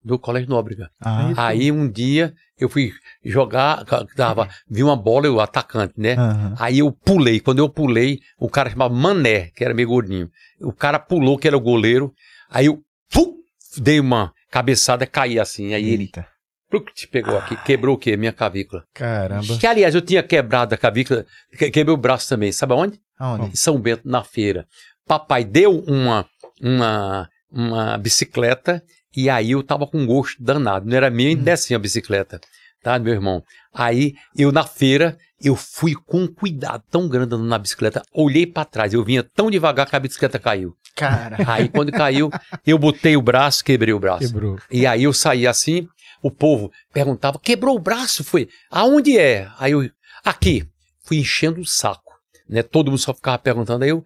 [0.05, 0.91] do Colégio Nóbrega.
[1.01, 2.93] Ah, Aí um dia eu fui
[3.25, 3.85] jogar,
[4.17, 6.13] tava, vi uma bola, o atacante, né?
[6.15, 6.55] aham.
[6.59, 7.41] Aí eu pulei.
[7.41, 10.29] Quando eu pulei, o cara chamava Mané, que era meio gordinho.
[10.61, 12.13] O cara pulou, que era o goleiro.
[12.51, 12.81] Aí eu
[13.13, 13.35] pum,
[13.79, 15.73] dei uma cabeçada, caí assim.
[15.75, 16.27] Aí ele Eita.
[16.71, 18.17] pluc, pegou aqui, quebrou o quê?
[18.17, 18.85] Minha cavícula.
[18.95, 19.57] Caramba.
[19.59, 21.25] Que aliás, eu tinha quebrado a cavícula,
[21.59, 22.53] que- quebrei o braço também.
[22.53, 23.01] Sabe aonde?
[23.19, 23.47] Aonde?
[23.53, 24.67] Em São Bento, na feira.
[25.07, 26.27] Papai deu uma,
[26.63, 28.83] uma, uma bicicleta
[29.17, 30.87] e aí eu tava com um gosto danado.
[30.87, 31.35] Não era minha, Hum.
[31.35, 32.41] nem descia a bicicleta,
[32.83, 33.43] tá, meu irmão?
[33.73, 38.47] Aí eu na feira, eu fui com um cuidado tão grande andando na bicicleta, olhei
[38.47, 40.75] pra trás, eu vinha tão devagar que a bicicleta caiu.
[40.97, 41.37] Cara.
[41.51, 42.31] Aí quando caiu,
[42.67, 44.27] eu botei o braço, quebrei o braço.
[44.29, 44.59] Quebrou.
[44.71, 45.89] E aí eu saí assim,
[46.23, 48.23] o povo perguntava, quebrou o braço?
[48.23, 49.49] Foi, aonde é?
[49.59, 49.91] Aí eu,
[50.25, 50.67] aqui.
[51.07, 52.13] Fui enchendo o saco,
[52.49, 52.63] né?
[52.63, 54.03] Todo mundo só ficava perguntando, aí eu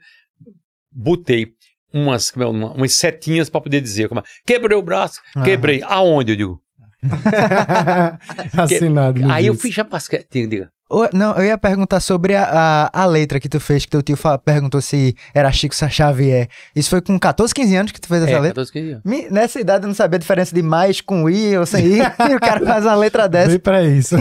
[0.90, 1.52] botei
[1.92, 5.44] umas, como é, uma- umas setinhas para poder dizer, como é, quebrei o braço, Aham.
[5.44, 6.32] quebrei, aonde?
[6.32, 6.60] Eu digo,
[8.56, 9.20] Assinado.
[9.30, 9.86] Aí eu fiz já.
[10.30, 10.70] Diga.
[10.90, 14.02] Ô, Não, eu ia perguntar sobre a, a, a letra que tu fez, que teu
[14.02, 16.48] tio perguntou se era Chico Xavier.
[16.74, 18.64] Isso foi com 14, 15 anos que tu fez essa É, letra?
[18.64, 19.02] 14, 15 anos.
[19.04, 21.98] Me- Nessa idade eu não sabia a diferença de mais com I ou sem I.
[22.30, 23.48] e o cara faz uma letra dessa.
[23.48, 24.16] Veio pra isso.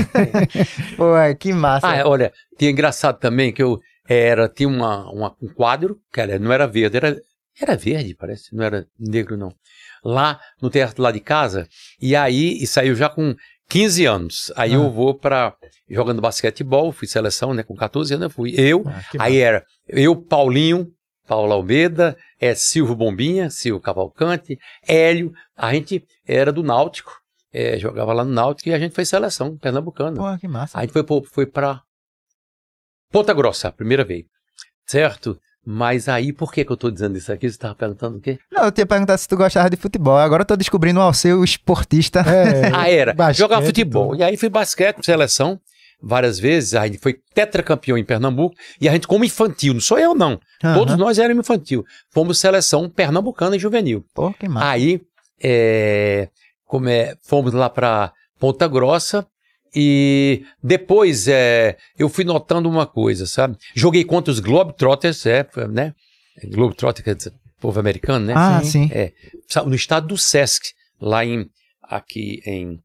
[0.98, 1.88] Pô, é, que massa.
[1.88, 6.38] Ah, é, olha, tinha engraçado também que eu era, tinha uma, uma- um quadro, era,
[6.38, 7.16] não era verde, era,
[7.60, 9.54] era verde, parece, não era negro, não.
[10.04, 11.68] Lá no teatro lá de casa,
[12.02, 13.36] e aí, e saiu já com
[13.70, 14.52] 15 anos.
[14.56, 14.76] Aí Ah.
[14.76, 15.56] eu vou pra,
[15.90, 18.54] jogando basquetebol, fui seleção, né, com 14 anos eu fui.
[18.58, 20.92] Eu, Ah, aí era eu, Paulinho,
[21.28, 27.12] Paulo Almeida, é, Silvio Bombinha, Silvio Cavalcante, Hélio, a gente era do Náutico,
[27.52, 30.16] é, jogava lá no Náutico e a gente foi seleção pernambucana.
[30.16, 30.78] Pô, que massa.
[30.78, 31.82] A gente foi, foi pra
[33.12, 34.26] Ponta Grossa, a primeira vez.
[34.86, 35.38] Certo?
[35.70, 37.42] Mas aí, por que, que eu tô dizendo isso aqui?
[37.50, 38.40] Você estava perguntando o quê?
[38.50, 40.16] Não, eu tinha perguntado se tu gostava de futebol.
[40.16, 42.22] Agora eu tô descobrindo o Alceu esportista.
[42.22, 43.14] É, Ah, era.
[43.14, 44.12] basquete, Jogar futebol.
[44.12, 44.22] tudo.
[44.22, 45.60] E aí fui basquete, seleção,
[46.02, 46.74] várias vezes.
[46.74, 48.56] A gente foi tetracampeão em Pernambuco.
[48.80, 50.40] E a gente, como infantil, não sou eu, não.
[50.62, 51.04] Todos Aham.
[51.04, 51.84] nós éramos infantil.
[52.12, 54.06] Fomos seleção pernambucana e juvenil.
[54.14, 54.68] Pô, que massa.
[54.70, 55.02] Aí,
[55.44, 56.30] é,
[56.66, 59.28] como é, fomos lá para Ponta Grossa
[59.80, 63.56] e depois é, eu fui notando uma coisa, sabe?
[63.76, 65.94] Joguei contra os Globetrotters, é, né?
[66.46, 68.34] Globetrotter, quer dizer, povo americano, né?
[68.36, 68.88] ah, sim.
[68.88, 68.90] sim.
[68.92, 69.14] É,
[69.68, 71.48] no estado do Sesc, lá em,
[71.84, 72.80] aqui em,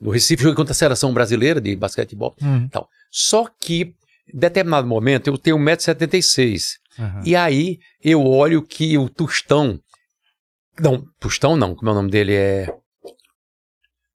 [0.00, 2.34] no Recife, joguei contra a seleção brasileira de basquetebol.
[2.42, 2.68] Hum.
[3.08, 3.94] Só que,
[4.34, 6.60] em determinado momento, eu tenho 1,76m.
[6.98, 7.22] Aham.
[7.24, 9.78] E aí eu olho que o Tostão.
[10.80, 12.34] Não, Tostão não, como é o nome dele?
[12.34, 12.74] É.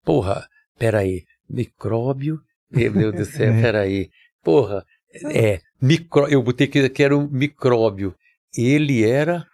[0.03, 0.45] Porra,
[0.77, 1.23] peraí.
[1.49, 2.39] Micróbio.
[2.71, 3.61] Meu Deus do céu, É.
[3.61, 4.09] peraí.
[4.43, 4.85] Porra,
[5.33, 5.59] é.
[5.81, 6.27] Micro...
[6.27, 8.13] Eu botei que, que era um micróbio.
[8.55, 9.45] Ele era.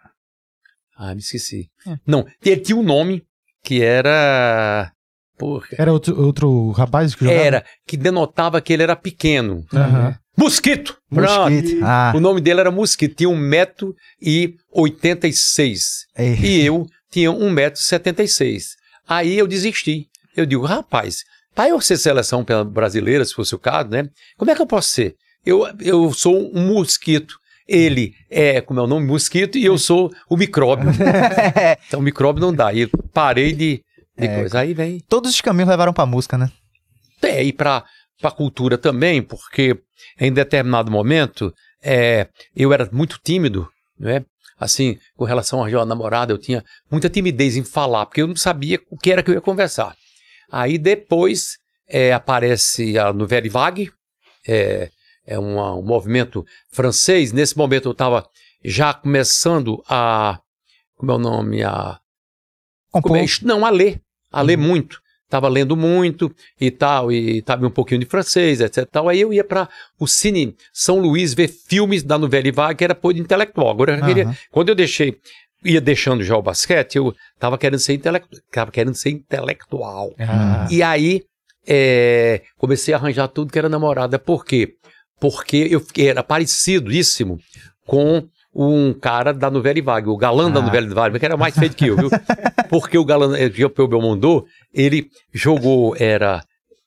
[0.98, 1.70] Ah, me esqueci.
[1.88, 1.98] É.
[2.06, 3.24] Não, ele tinha um nome
[3.64, 4.92] que era.
[5.38, 5.68] Porra.
[5.78, 7.42] Era outro, outro rapaz que jogava?
[7.42, 9.66] Era, que denotava que ele era pequeno.
[9.74, 10.18] Aham.
[10.38, 10.98] Mosquito!
[11.10, 11.80] Mosquito.
[11.84, 15.78] Ah, O nome dele era Mosquito, tinha 1,86m.
[16.18, 16.36] ei.
[16.42, 18.62] E eu tinha 1,76m.
[19.08, 20.08] Aí eu desisti.
[20.36, 21.24] Eu digo, rapaz,
[21.56, 24.08] para eu ser seleção brasileira, se fosse o caso, né?
[24.38, 25.16] Como é que eu posso ser?
[25.46, 27.36] Eu, eu sou um mosquito.
[27.68, 30.90] Ele é, como é o nome, mosquito, e eu sou o micróbio.
[31.88, 32.72] então, o micróbio não dá.
[32.72, 33.82] E eu parei de,
[34.18, 34.40] de É.
[34.40, 34.60] coisa.
[34.60, 35.00] Aí vem.
[35.10, 36.52] Todos os caminhos levaram pra música, né?
[37.24, 37.84] É, e para
[38.22, 39.76] a cultura também, porque
[40.20, 41.52] em determinado momento
[41.84, 43.68] é, eu era muito tímido,
[44.00, 44.24] né?
[44.60, 48.36] Assim, com relação à minha namorada, eu tinha muita timidez em falar, porque eu não
[48.36, 49.96] sabia o que era que eu ia conversar.
[50.52, 53.92] Aí depois é, aparece a Nouvelle Vague,
[54.48, 54.90] é,
[55.26, 57.32] é uma- um movimento francês.
[57.32, 58.28] Nesse momento eu estava
[58.64, 60.40] já começando a.
[60.96, 61.64] Como é o nome?
[61.64, 62.00] A
[62.92, 63.18] Compor.
[63.18, 63.26] é?
[63.44, 64.02] Não, a ler.
[64.32, 65.00] A ler muito.
[65.26, 68.88] Estava lendo muito e tal, e sabia um pouquinho de francês, etc.
[68.90, 69.10] Tal.
[69.10, 69.68] Aí eu ia para
[70.00, 73.70] o Cine São Luís ver filmes da Nouvelle Vague, que era por intelectual.
[73.72, 74.26] Agora eu queria.
[74.26, 74.36] Aham.
[74.52, 75.18] Quando eu deixei,
[75.66, 78.42] ia deixando já o basquete, eu estava querendo ser intelectual.
[78.52, 80.14] Tava querendo ser intelectual.
[80.20, 80.68] Ah.
[80.70, 81.24] E aí
[81.68, 84.20] é, comecei a arranjar tudo que era namorada.
[84.20, 84.76] Por quê?
[85.20, 87.40] Porque eu fiquei, era parecidíssimo
[87.86, 90.64] com um cara da Nouvelle Vague, o galã da Ah.
[90.64, 92.10] Nouvelle Vague, que era mais feito que eu, viu?
[92.70, 96.42] Porque o galã, eh, Jean Paul Belmondo, ele jogou, era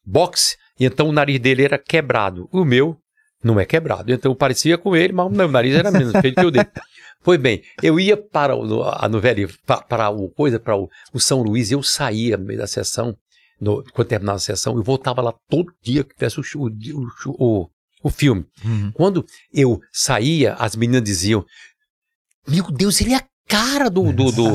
[0.05, 2.49] boxe, e então o nariz dele era quebrado.
[2.51, 2.97] O meu
[3.45, 4.11] não é quebrado.
[4.12, 6.67] Então eu parecia com ele, mas o meu nariz era menos feito que o dele.
[7.22, 11.18] Pois bem, eu ia para o, a novela, para, para o coisa, para o, o
[11.20, 13.16] São Luís, eu saía no meio da sessão,
[13.61, 17.68] no, quando terminava a sessão, eu voltava lá todo dia que tivesse o, o, o,
[18.04, 18.46] o filme.
[18.64, 18.92] Uhum.
[18.94, 21.44] Quando eu saía, as meninas diziam:
[22.46, 24.46] Meu Deus, ele é a cara do, do, do,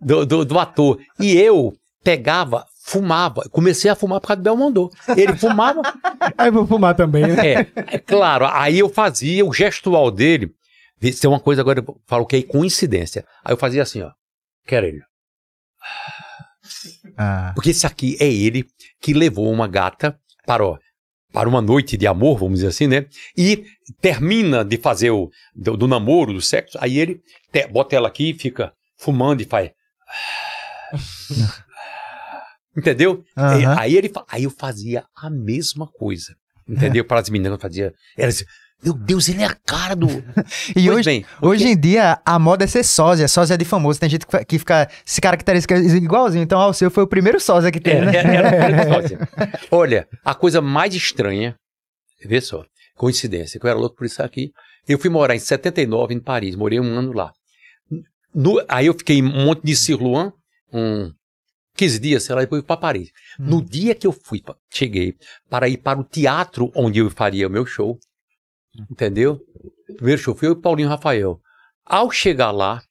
[0.00, 0.98] do, do- do ator.
[1.20, 1.72] E eu
[2.02, 3.42] pegava, fumava.
[3.50, 4.90] Comecei a fumar por causa do Belmondo.
[5.16, 5.82] Ele fumava.
[6.36, 7.46] Aí vou fumar também, né?
[7.52, 8.46] É, é claro.
[8.50, 10.52] Aí eu fazia o gestual dele.
[11.00, 13.24] Isso é uma coisa agora, eu falo que é coincidência.
[13.44, 14.10] Aí eu fazia assim, ó.
[14.66, 15.00] Quero ele.
[17.16, 18.66] Ah, Porque esse aqui é ele
[19.00, 20.78] que levou uma gata para, ó,
[21.32, 23.06] para uma noite de amor, vamos dizer assim, né?
[23.36, 23.64] E
[24.00, 27.20] termina de fazer o do, do namoro, do sexo, aí ele
[27.52, 29.70] te- bota ela aqui e fica fumando e faz.
[32.76, 33.24] Entendeu?
[33.36, 36.34] E- Aí, ele, aí eu fazia a mesma coisa.
[36.68, 37.04] Entendeu?
[37.04, 37.94] Para as meninas eu fazia.
[38.16, 38.44] Era assim,
[38.82, 40.06] meu Deus, ele é a cara do.
[40.70, 43.98] E Pois hoje, bem, hoje em dia, a moda é ser sósia, sósia de famoso.
[43.98, 46.42] Tem gente que fica se caracteriza igualzinho.
[46.44, 48.36] Então, ah, o seu foi o primeiro sósia que teve, É, né?
[48.36, 49.18] era- era sósia.
[49.70, 51.56] Olha, a coisa mais estranha,
[52.24, 52.64] vê só,
[52.96, 54.50] coincidência, que eu era louco por isso aqui.
[54.86, 57.32] Eu fui morar em 79 em Paris, morei um ano lá.
[58.34, 60.32] No- aí eu fiquei em Monte de Sirluan,
[60.72, 61.10] um
[61.76, 63.08] 15 dias, sei lá, depois eu fui para Paris.
[63.40, 63.44] Hum.
[63.50, 65.14] No dia que eu fui, cheguei
[65.50, 67.98] para ir para o teatro onde eu faria o meu show,
[68.90, 69.40] entendeu?
[69.88, 71.40] O primeiro show foi eu e o Paulinho Rafael.
[71.84, 72.82] Ao chegar lá,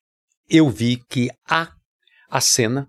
[0.50, 1.70] eu vi que a,
[2.30, 2.88] a cena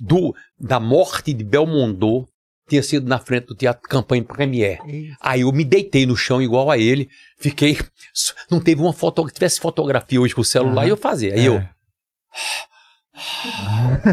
[0.00, 2.28] do, da morte de Belmondo
[2.68, 5.16] tinha sido na frente do Teatro Campanha Premiere.
[5.20, 7.78] Aí eu me deitei no chão igual a ele, fiquei.
[8.50, 10.90] Não teve uma foto, se tivesse fotografia hoje com o celular, Aham.
[10.90, 11.34] eu fazia.
[11.34, 11.56] Aí eu.
[11.56, 11.70] É.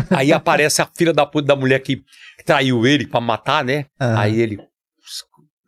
[0.09, 2.03] Aí aparece a filha da puta da mulher que
[2.45, 3.85] traiu ele pra matar, né?
[3.99, 4.19] Aham.
[4.19, 4.59] Aí ele.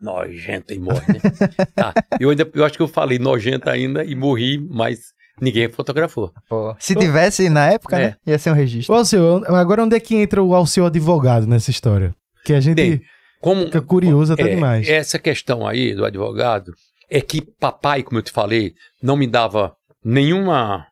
[0.02, 1.20] Nojento e morre, né?
[1.76, 1.94] Tá.
[2.20, 5.00] Eu, ainda, eu acho que eu falei nojento ainda e morri, mas
[5.42, 6.32] ninguém fotografou.
[6.50, 8.08] Pô, Se tivesse na época, É.
[8.08, 8.16] né?
[8.28, 8.94] Ia ser um registro.
[8.94, 12.14] Ô, Alceu, agora onde é que entra o Alceu advogado nessa história?
[12.46, 13.02] Que a gente Bem,
[13.42, 14.88] Como, fica curioso até É, demais.
[14.88, 16.74] Essa questão aí do advogado
[17.10, 20.86] é que papai, como eu te falei, não me dava nenhuma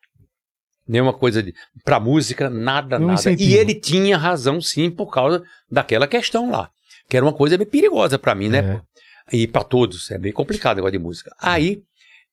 [0.88, 1.52] nenhuma coisa de
[1.84, 3.20] para música, nada, Nenhum nada.
[3.20, 3.50] incentivo.
[3.50, 6.70] E ele tinha razão sim por causa daquela questão lá,
[7.08, 8.58] que era uma coisa bem perigosa para mim, né?
[8.58, 8.80] É.
[9.32, 11.34] E para todos, é bem complicado o negócio de música.
[11.40, 11.82] Aí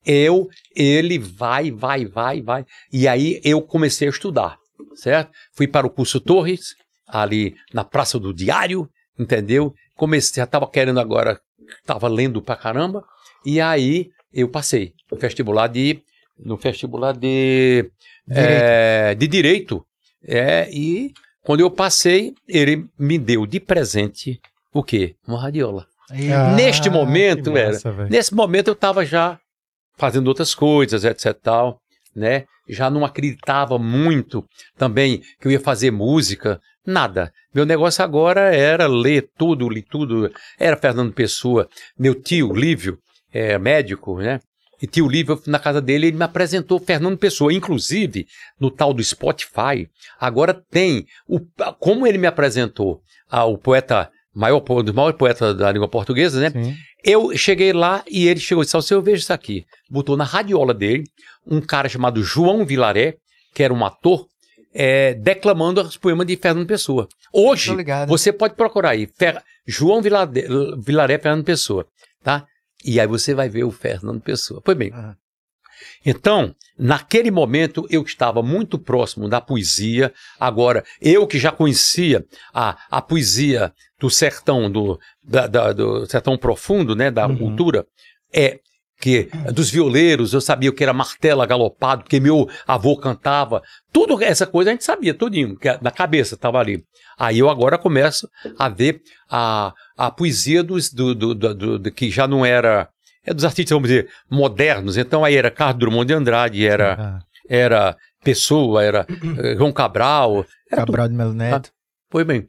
[0.06, 2.64] eu, ele vai, vai, vai, vai.
[2.92, 4.56] E aí eu comecei a estudar,
[4.94, 5.32] certo?
[5.54, 6.74] Fui para o curso Torres,
[7.06, 9.74] ali na Praça do Diário, entendeu?
[9.96, 11.40] Comecei, já estava querendo agora,
[11.80, 13.04] estava lendo pra caramba,
[13.44, 16.00] e aí eu passei no vestibular de,
[16.38, 17.90] no vestibular de
[18.26, 18.62] Direito.
[18.62, 19.86] é, de direito.
[20.26, 24.40] É, e quando eu passei, ele me deu de presente
[24.72, 25.14] o quê?
[25.26, 25.86] Uma radiola.
[26.10, 27.72] Ah, Neste momento, era.
[27.72, 28.10] massa, velho.
[28.10, 29.38] Nesse momento eu estava já
[29.96, 31.80] fazendo outras coisas, etc tal,
[32.14, 32.44] né?
[32.68, 34.44] Já não acreditava muito
[34.76, 37.32] também que eu ia fazer música, nada.
[37.54, 40.30] Meu negócio agora era ler tudo, li tudo.
[40.58, 42.98] Era Fernando Pessoa, meu tio Lívio,
[43.32, 44.40] é médico, né?
[44.82, 47.52] E tio Lívio, na casa dele, ele me apresentou Fernando Pessoa.
[47.52, 48.26] Inclusive,
[48.58, 49.88] no tal do Spotify,
[50.18, 51.40] agora tem o,
[51.78, 56.50] como ele me apresentou ao poeta, maior, po- dos maiores poetas da língua portuguesa, né?
[56.50, 56.74] Sim.
[57.04, 59.64] Eu cheguei lá e ele chegou e disse: "Alceu, eu vejo isso aqui.
[59.90, 61.04] Botou na radiola dele
[61.46, 63.16] um cara chamado João Vilaré,
[63.54, 64.26] que era um ator,
[64.72, 67.06] é, declamando os poemas de Fernando Pessoa.
[67.32, 67.70] Hoje,
[68.08, 70.46] você pode procurar aí, Fer- João Vilade-
[70.78, 71.86] Vilaré Fernando Pessoa,
[72.22, 72.46] tá?
[72.84, 74.60] E aí você vai ver o Fernando Pessoa.
[74.64, 74.90] Pois bem.
[74.92, 75.14] Aham.
[76.04, 80.12] Então, naquele momento eu estava muito próximo da poesia.
[80.38, 86.36] Agora, eu que já conhecia a, a poesia do sertão, do, da- da- do sertão
[86.36, 87.36] profundo, né, da Uhum.
[87.38, 87.86] cultura,
[88.32, 88.58] é
[89.00, 93.60] que dos violeiros, eu sabia o que era martela galopado, porque meu avô cantava,
[93.92, 96.82] tudo essa coisa a gente sabia, tudinho, que na cabeça estava ali.
[97.18, 101.90] Aí eu agora começo a ver a, a poesia dos, do, do, do- do- do-
[101.92, 102.88] que já não era,
[103.26, 104.96] é dos artistas, vamos dizer, modernos.
[104.96, 109.06] Então aí era Carlos Drummond de Andrade, era, Ah, era Pessoa, era
[109.38, 110.86] eh, João Cabral, era tudo.
[110.86, 111.70] Cabral de Melo Neto.
[112.10, 112.46] Foi bem.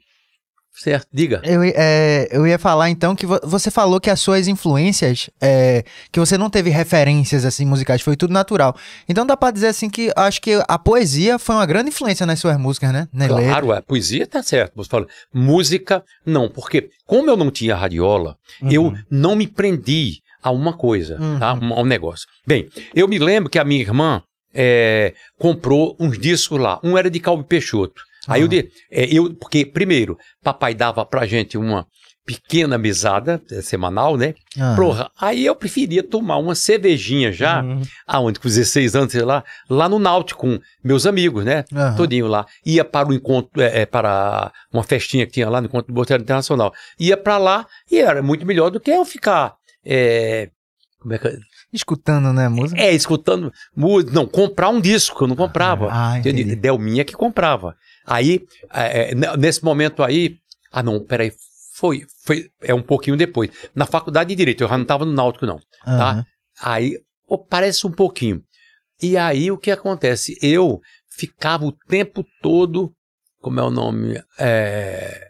[0.78, 1.40] Certo, diga.
[1.46, 5.86] Eu, é, eu ia falar então que vo- você falou que as suas influências, é,
[6.12, 8.76] que você não teve referências assim musicais, foi tudo natural.
[9.08, 12.40] Então dá pra dizer assim que acho que a poesia foi uma grande influência nas
[12.40, 13.08] suas músicas, né?
[13.14, 13.44] Na letra.
[13.52, 14.74] Claro, a poesia tá certo.
[14.76, 18.36] Você fala, música, não, porque como eu não tinha radiola,
[18.70, 18.98] eu uhum.
[19.10, 21.40] não me prendi a uma coisa, Uhum.
[21.40, 21.54] tá?
[21.56, 22.28] Um- a um negócio.
[22.46, 24.22] Bem, eu me lembro que a minha irmã
[24.58, 26.80] é, comprou uns discos lá.
[26.84, 28.02] Um era de Calbi Peixoto.
[28.28, 28.50] Aí eu, Ah.
[28.50, 31.86] de, é, eu, porque primeiro, papai dava pra gente uma
[32.26, 34.34] pequena mesada é, semanal, né?
[34.60, 34.74] Ah.
[34.76, 37.82] Porra, aí eu preferia tomar uma cervejinha já, Uhum.
[38.08, 41.66] aonde com 16 anos, sei lá, lá no Náutico com meus amigos, né?
[41.74, 41.96] Aham.
[41.98, 42.46] Todinho lá.
[42.66, 45.94] Ia para o encontro, é, é, para uma festinha que tinha lá no encontro do
[45.94, 46.74] Boteiro Internacional.
[47.00, 49.54] Ia para lá e era muito melhor do que eu ficar.
[49.86, 50.50] É,
[51.12, 51.40] é, que,
[51.72, 52.82] Escutando, né, música?
[52.82, 54.12] é escutando música.
[54.14, 55.90] Não, comprar um disco, que eu não comprava.
[55.92, 56.42] Ah, Entendi?
[56.42, 56.56] entendi.
[56.56, 57.76] Delminha que comprava.
[58.06, 60.38] Aí, é, é, nesse momento aí.
[60.72, 61.32] Ah, não, peraí.
[61.74, 62.50] Foi, foi.
[62.62, 63.50] É um pouquinho depois.
[63.76, 65.60] Na faculdade de Direito, eu já não estava no Náutico, não.
[65.84, 66.12] tá?
[66.12, 66.26] Aham.
[66.62, 68.42] Aí, pô, parece um pouquinho.
[69.02, 70.38] E aí, o que acontece?
[70.42, 72.94] Eu ficava o tempo todo,
[73.42, 74.22] como é o nome?
[74.40, 75.28] É,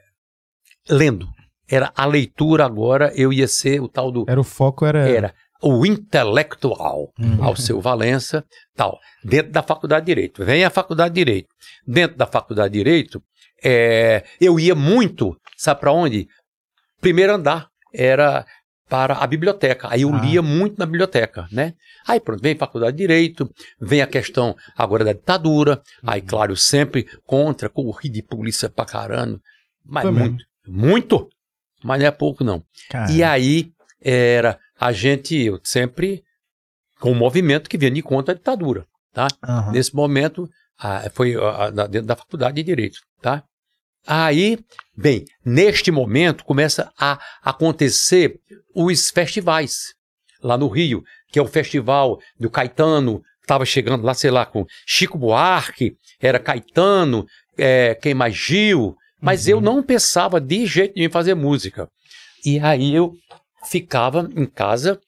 [0.90, 1.28] lendo.
[1.68, 4.26] Era a leitura agora, eu ia ser o tal do.
[4.28, 5.10] Era o foco, era.
[5.10, 7.44] Era o intelectual, Uhum.
[7.44, 8.44] ao seu Valença,
[8.76, 10.44] tal, dentro da faculdade de Direito.
[10.46, 11.48] Vem a faculdade de Direito.
[11.88, 13.22] Dentro da faculdade de Direito,
[13.64, 16.28] é, eu ia muito, sabe para onde?
[17.02, 18.46] Primeiro andar era
[18.88, 19.88] para a biblioteca.
[19.90, 20.22] Aí eu Ah.
[20.22, 21.74] lia muito na biblioteca, né?
[22.08, 23.50] Aí pronto, vem faculdade de Direito,
[23.82, 26.28] vem a questão agora da ditadura, aí Uhum.
[26.28, 29.40] claro, sempre contra, corri de polícia pra caramba,
[29.84, 30.20] mas mesmo.
[30.20, 31.30] muito, muito,
[31.86, 32.64] mas não é pouco não.
[32.90, 33.12] Cara.
[33.12, 33.72] E aí
[34.02, 36.24] era a gente sempre
[37.00, 39.28] com o movimento que vinha de contra a ditadura, tá?
[39.44, 39.72] Aham.
[39.72, 43.44] Nesse momento ah, foi ah, na- dentro da faculdade de direito, tá?
[44.08, 44.60] Aí,
[44.96, 48.40] bem, neste momento começa a acontecer
[48.74, 49.94] os festivais
[50.44, 54.66] lá no Rio, que é o festival do Caetano, estava chegando lá, sei lá, com
[54.86, 57.26] Chico Buarque, era Caetano,
[57.58, 61.90] é, quem mais Gil, mas eu não pensava de jeito nenhum em fazer música.
[62.46, 63.14] E aí eu
[63.70, 65.00] ficava em casa,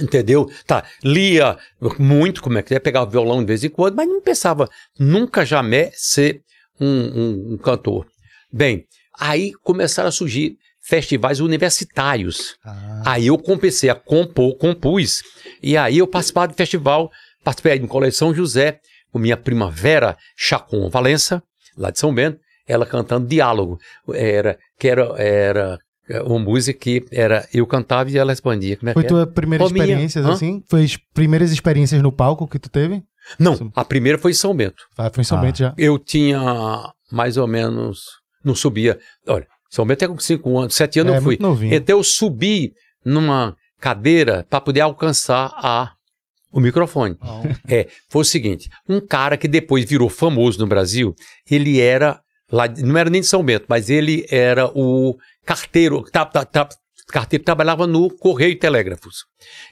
[0.00, 0.50] entendeu?
[0.66, 1.56] Tá, lia
[1.98, 4.68] muito, como é que é, pegava violão de vez em quando, mas não pensava
[4.98, 6.42] nunca jamais ser
[6.80, 8.06] um, um- um cantor.
[8.52, 8.84] Bem,
[9.18, 12.56] aí começaram a surgir festivais universitários.
[12.64, 13.02] Ah.
[13.06, 15.22] Aí eu comecei a compor, compus,
[15.62, 17.10] e aí eu participava de festival,
[17.42, 18.78] participei no Colégio São José,
[19.10, 21.42] com minha prima Vera Chacon Valença,
[21.76, 23.78] lá de São Bento, ela cantando diálogo,
[24.12, 25.78] era, que era, era
[26.24, 28.76] uma música que era eu cantava e ela respondia.
[28.76, 29.10] Como é Foi que é?
[29.10, 30.32] tua primeira Ô, minha- experiência, Hã?
[30.32, 30.62] assim?
[30.68, 33.02] Foi as primeiras experiências no palco que tu teve?
[33.38, 34.84] Não, a primeira foi em São Bento.
[34.96, 35.40] Ah, foi em São Ah.
[35.40, 35.74] Bento já.
[35.76, 36.40] Eu tinha
[37.10, 38.02] mais ou menos,
[38.44, 41.26] não subia, olha, São Bento é com 5 anos, 7 anos é, eu fui.
[41.30, 41.74] muito novinho.
[41.74, 42.72] Então eu subi
[43.04, 45.92] numa cadeira para poder alcançar a,
[46.52, 47.16] o microfone.
[47.68, 51.14] É, foi o seguinte: um cara que depois virou famoso no Brasil,
[51.50, 56.24] ele era lá, não era nem de São Bento, mas ele era o carteiro, tá,
[56.24, 56.68] tá, tá,
[57.08, 59.24] carteiro trabalhava no Correio e Telégrafos.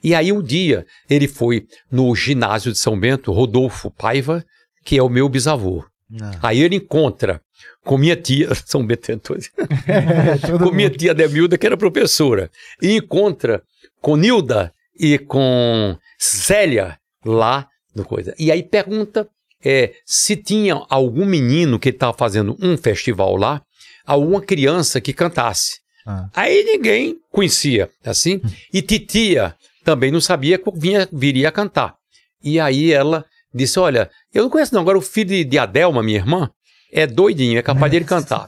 [0.02, 4.44] E aí um dia ele foi no ginásio de São Bento, Rodolfo Paiva,
[4.84, 5.84] que é o meu bisavô.
[6.08, 6.30] Não.
[6.42, 7.40] Aí ele encontra
[7.84, 10.98] com minha tia, São Bento tentou É, com minha mundo.
[10.98, 12.50] tia Demilda, que era professora,
[12.80, 13.62] e encontra
[14.00, 18.34] com Nilda e com Célia lá no coisa.
[18.38, 19.28] E aí pergunta
[19.64, 23.62] é, se tinha algum menino que estava fazendo um festival lá,
[24.04, 25.78] alguma criança que cantasse.
[26.06, 26.28] Ah.
[26.34, 28.40] Aí ninguém conhecia, assim,
[28.72, 29.54] e titia
[29.84, 31.94] também não sabia que vinha, viria a cantar.
[32.42, 36.02] E aí ela disse, olha, eu não conheço não, agora o filho de, de Adelma,
[36.02, 36.50] minha irmã,
[36.92, 38.46] é doidinho, é capaz de ele cantar.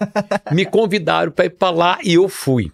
[0.52, 2.70] Me convidaram para ir para lá e eu fui,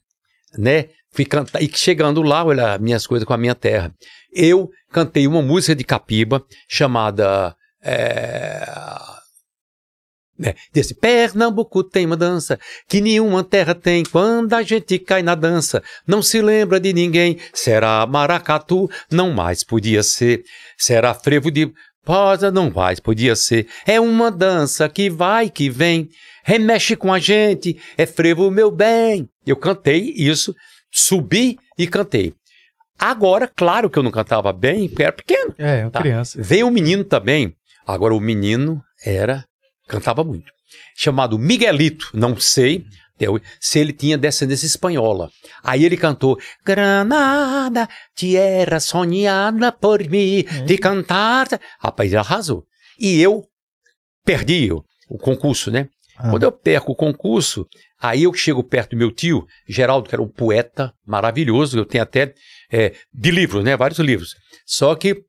[0.56, 0.86] né?
[1.10, 3.92] Fui cantar, e chegando lá, olha, minhas coisas com a minha terra.
[4.32, 7.54] Eu cantei uma música de Capiba chamada.
[7.82, 8.64] É...
[10.38, 12.58] né, Desse Pernambuco tem uma dança
[12.88, 15.82] que nenhuma terra tem quando a gente cai na dança.
[16.06, 17.38] Não se lembra de ninguém.
[17.52, 18.88] Será maracatu?
[19.10, 20.42] Não mais podia ser.
[20.78, 21.70] Será frevo de
[22.04, 22.50] posa?
[22.50, 23.68] Não mais podia ser.
[23.86, 26.08] É uma dança que vai, que vem.
[26.44, 27.78] Remexe com a gente.
[27.96, 29.28] É frevo, meu bem.
[29.46, 30.54] Eu cantei isso,
[30.90, 32.32] subi e cantei.
[32.98, 35.54] Agora, claro que eu não cantava bem, porque era pequeno.
[35.58, 36.00] É, uma Tá.
[36.00, 36.40] criança.
[36.40, 37.54] Veio um menino também.
[37.86, 39.44] Agora, o menino era.
[39.88, 40.50] cantava muito.
[40.96, 42.10] Chamado Miguelito.
[42.14, 42.84] Não sei
[43.60, 45.30] se ele tinha descendência espanhola.
[45.62, 51.48] Aí ele cantou: Granada, tierra sonhada por mim, de cantar.
[51.78, 52.64] Rapaz, ele arrasou.
[52.98, 53.44] E eu
[54.24, 55.88] perdi o, o concurso, né?
[56.16, 56.30] Ah.
[56.30, 57.66] Quando eu perco o concurso,
[58.00, 62.02] aí eu chego perto do meu tio, Geraldo, que era um poeta maravilhoso, eu tenho
[62.04, 62.34] até
[62.70, 63.76] é, de livros, né?
[63.76, 64.34] Vários livros.
[64.66, 65.24] Só que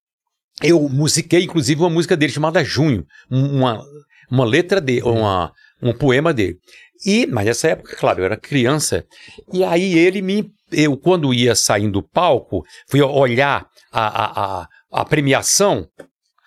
[0.63, 3.83] eu musiquei, inclusive, uma música dele chamada Junho, um- uma,
[4.31, 5.51] uma letra dele, uma,
[5.81, 6.57] um poema dele.
[7.05, 9.05] E, mas nessa época, claro, eu era criança,
[9.51, 10.51] e aí ele me.
[10.71, 14.67] Eu, quando ia saindo do palco, fui olhar a, a, a,
[15.01, 15.87] a premiação,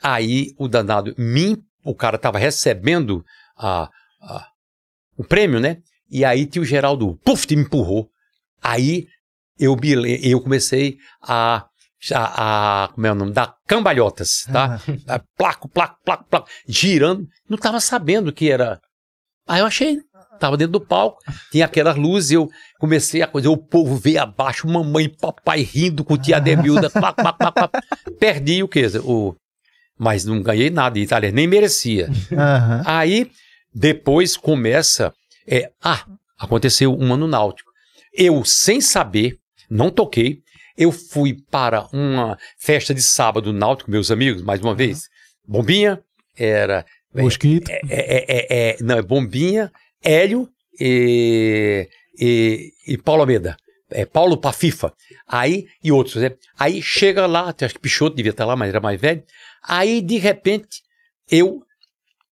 [0.03, 3.25] aí o danado, me, o cara estava recebendo
[3.57, 3.89] a,
[4.23, 4.49] a-
[5.17, 5.79] o prêmio, né?
[6.11, 8.09] E aí tio Geraldo, puf, me empurrou.
[8.63, 9.07] Aí
[9.59, 9.77] eu,
[10.23, 11.67] eu comecei a,
[12.15, 13.33] a, a- Como é o nome?
[13.33, 14.81] Dar cambalhotas, tá?
[15.09, 17.27] Ah, Placo, placo, placo, placo, girando.
[17.49, 18.81] Não estava sabendo que era.
[19.47, 19.99] Aí eu achei.
[20.39, 21.19] Tava dentro do palco,
[21.51, 26.05] tinha aquelas luzes, eu comecei a coisa, o povo veio abaixo, mamãe e papai rindo
[26.05, 27.73] com tia Demilda, plac, plac, plac, plac.
[28.21, 28.87] perdi o quê?
[29.03, 29.35] O,
[29.99, 32.11] mas não ganhei nada, Itália nem merecia.
[32.31, 32.83] Aham.
[32.85, 33.31] Aí,
[33.75, 35.11] depois começa.
[35.49, 36.05] É, ah,
[36.39, 37.71] aconteceu um ano náutico.
[38.13, 39.39] Eu, sem saber,
[39.71, 40.41] não toquei.
[40.77, 45.09] Eu fui para uma festa de sábado náutico, meus amigos, mais uma vez.
[45.47, 46.03] Bombinha,
[46.37, 46.85] era.
[47.15, 47.71] Mosquito.
[47.71, 49.73] É, é, é, é- não, é Bombinha,
[50.05, 50.49] Hélio
[50.79, 53.57] e, e, e Paulo Almeida.
[53.91, 54.93] É, Paulo Pafifa.
[55.27, 56.33] Aí, e outros, né?
[56.59, 59.23] Aí chega lá, acho que Pichoto devia estar lá, mas era mais velho.
[59.63, 60.83] Aí, de repente,
[61.31, 61.63] eu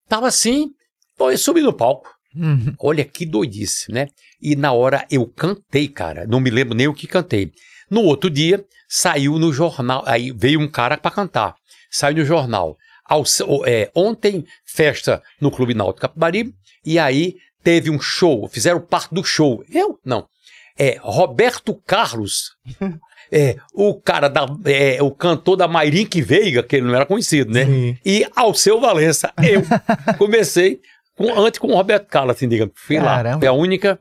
[0.08, 0.70] tava assim,
[1.16, 2.12] pô, eu subi no palco.
[2.36, 2.74] Uhum.
[2.80, 4.08] Olha que doidice, né?
[4.42, 6.26] E na hora eu cantei, cara.
[6.26, 7.52] Não me lembro nem o que cantei.
[7.90, 10.02] No outro dia, saiu no jornal.
[10.06, 11.54] Aí veio um cara para cantar.
[11.90, 12.76] Saiu no jornal.
[13.04, 13.24] Ao-
[13.66, 16.54] é, ontem, festa no Clube Náutico Capibaribe.
[16.84, 18.48] E aí teve um show.
[18.48, 19.64] Fizeram parte do show.
[19.70, 19.98] Eu?
[20.04, 20.26] Não.
[20.78, 22.52] É Roberto Carlos.
[23.32, 24.46] É, o cara da.
[24.66, 27.64] É, o cantor da Mairink Veiga, que ele não era conhecido, né?
[27.64, 27.98] Sim.
[28.04, 29.32] E Alceu Valença.
[29.42, 29.62] Eu
[30.18, 30.78] comecei
[31.16, 32.74] com, antes com o Roberto Carlos, assim, digamos.
[32.76, 33.16] Fui lá.
[33.16, 33.38] Caramba.
[33.40, 33.98] Foi a única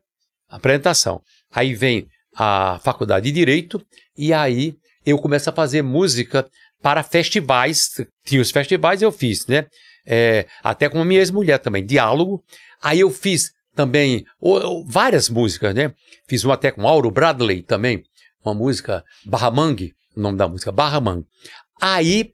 [0.49, 1.21] apresentação.
[1.51, 2.05] Aí vem
[2.36, 3.81] a faculdade de Direito
[4.17, 4.75] e aí
[5.05, 6.47] eu começo a fazer música
[6.81, 7.89] para festivais.
[8.25, 9.65] Tinha os festivais eu fiz, né?
[10.05, 12.43] É, até com a minha ex-mulher também, diálogo.
[12.81, 15.93] Aí eu fiz também o- o- várias músicas, né?
[16.27, 18.03] Fiz uma até com Auro Bradley também,
[18.43, 21.25] uma música Barramangue, o nome da música Barramangue.
[21.81, 22.31] Aí,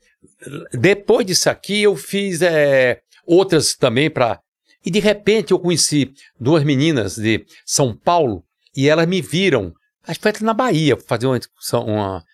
[0.73, 4.39] depois disso aqui, eu fiz é, outras também para.
[4.85, 8.43] E de repente eu conheci duas meninas de São Paulo
[8.75, 9.73] e elas me viram.
[10.09, 12.25] Acho que foi até na Bahia, fazer uma discussão, uma.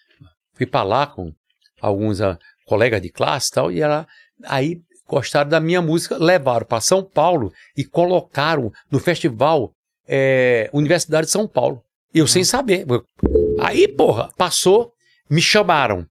[0.54, 1.34] Fui para lá com
[1.82, 4.08] alguns ah, colegas de classe e tal, e ela.
[4.46, 9.74] Aí gostaram da minha música, levaram para São Paulo e colocaram no festival
[10.08, 11.84] é, Universidade de São Paulo.
[12.14, 12.86] Eu sem saber.
[13.60, 14.94] Aí, porra, passou,
[15.30, 16.08] me chamaram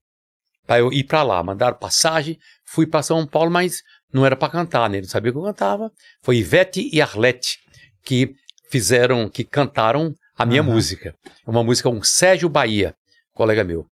[0.67, 1.43] para eu ir para lá.
[1.43, 3.81] Mandaram passagem, fui para São Paulo, mas
[4.13, 5.01] não era para cantar, né?
[5.01, 5.91] Não sabia que eu cantava.
[6.21, 7.59] Foi Ivete e Arlete
[8.05, 8.35] que
[8.71, 10.73] fizeram, que cantaram a minha Aham.
[10.73, 11.15] música.
[11.47, 12.95] Uma música com Sérgio Bahia,
[13.33, 13.87] colega meu.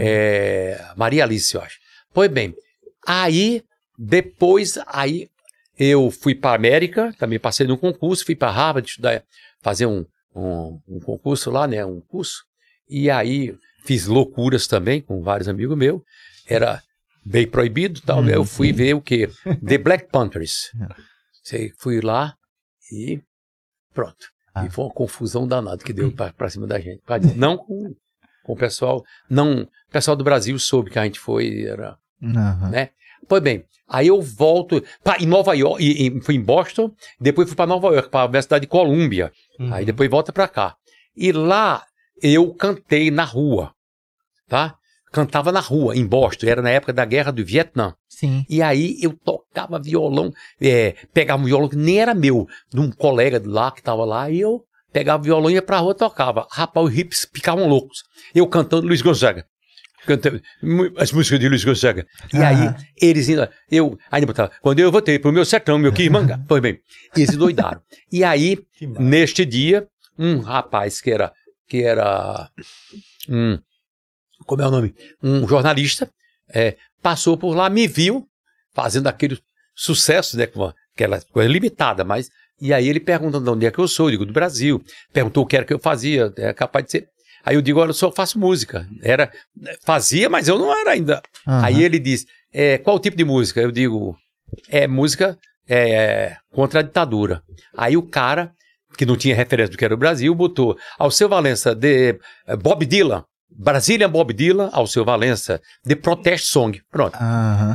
[0.00, 1.78] É, Maria Alice, eu acho.
[2.12, 2.54] Pois bem,
[3.06, 3.62] aí,
[3.98, 5.28] depois, aí
[5.78, 9.22] eu fui para América, também passei num concurso, fui para Harvard estudar,
[9.60, 12.44] fazer um, um, um concurso lá, né, um curso,
[12.88, 16.00] e aí fiz loucuras também com vários amigos meus,
[16.46, 16.82] era
[17.24, 18.28] bem proibido, tal, Uhum.
[18.28, 19.28] eu fui ver o quê?
[19.66, 20.70] The Black Panthers.
[21.44, 22.34] Sei, fui lá
[22.90, 23.20] e
[23.94, 24.26] pronto.
[24.62, 24.66] Ah.
[24.66, 27.00] E foi uma confusão danada que deu pra, pra cima da gente.
[27.36, 27.94] Não com,
[28.44, 32.70] com o pessoal, não, o pessoal do Brasil soube que a gente foi, era aham.
[32.70, 32.90] né?
[33.28, 36.90] Pois bem, aí eu volto pra, em Nova York, e, e fui em Boston,
[37.20, 39.74] depois fui para Nova York, para a Universidade de Colômbia, Uhum.
[39.74, 40.76] aí depois volta para cá.
[41.16, 41.84] E lá
[42.22, 43.72] eu cantei na rua,
[44.48, 44.77] tá?
[45.12, 47.94] Cantava na rua, em Boston, era na época da guerra do Vietnã.
[48.08, 48.44] Sim.
[48.48, 52.90] E aí eu tocava violão, é, pegava um violão que nem era meu, de um
[52.90, 55.96] colega lá que estava lá, e eu pegava o violão e ia pra rua e
[55.96, 56.46] tocava.
[56.50, 58.02] Rapaz, os hips ficavam loucos.
[58.34, 59.44] Eu cantando Luiz Gonzaga.
[60.06, 60.40] Cantando
[60.96, 62.06] as músicas de Luiz Gonzaga.
[62.32, 62.76] E aí, Aham.
[63.00, 66.78] eles ainda, eu ainda botava, quando eu voltei pro meu sertão, meu Quimanga, pois bem,
[67.16, 67.80] eles doidaram.
[68.10, 68.58] E aí,
[68.98, 69.86] neste dia,
[70.18, 71.32] um rapaz que era,
[71.68, 72.48] que era,
[73.28, 73.58] um,
[74.48, 74.94] como é o nome?
[75.22, 76.10] Um jornalista,
[76.52, 78.26] é, passou por lá, me viu
[78.74, 79.38] fazendo aquele
[79.74, 82.30] sucesso, né, com aquela coisa limitada, mas,
[82.60, 84.82] e aí ele pergunta de onde é que eu sou, eu digo, do Brasil,
[85.12, 87.08] perguntou o que era que eu fazia, é capaz de ser,
[87.44, 89.30] aí eu digo, olha, eu só faço música, era,
[89.84, 91.66] fazia, mas eu não era ainda, aham.
[91.66, 93.60] Aí ele diz: é, qual tipo de música?
[93.60, 94.16] Eu digo:
[94.68, 95.38] é música
[95.68, 97.42] é, contra a ditadura.
[97.76, 98.52] Aí o cara,
[98.96, 102.84] que não tinha referência do que era o Brasil, botou Alceu Valença de eh, Bob
[102.84, 103.24] Dylan,
[103.60, 106.80] Brasília Bob Dylan, Alceu Valença de Protest Song.
[106.92, 107.18] Pronto.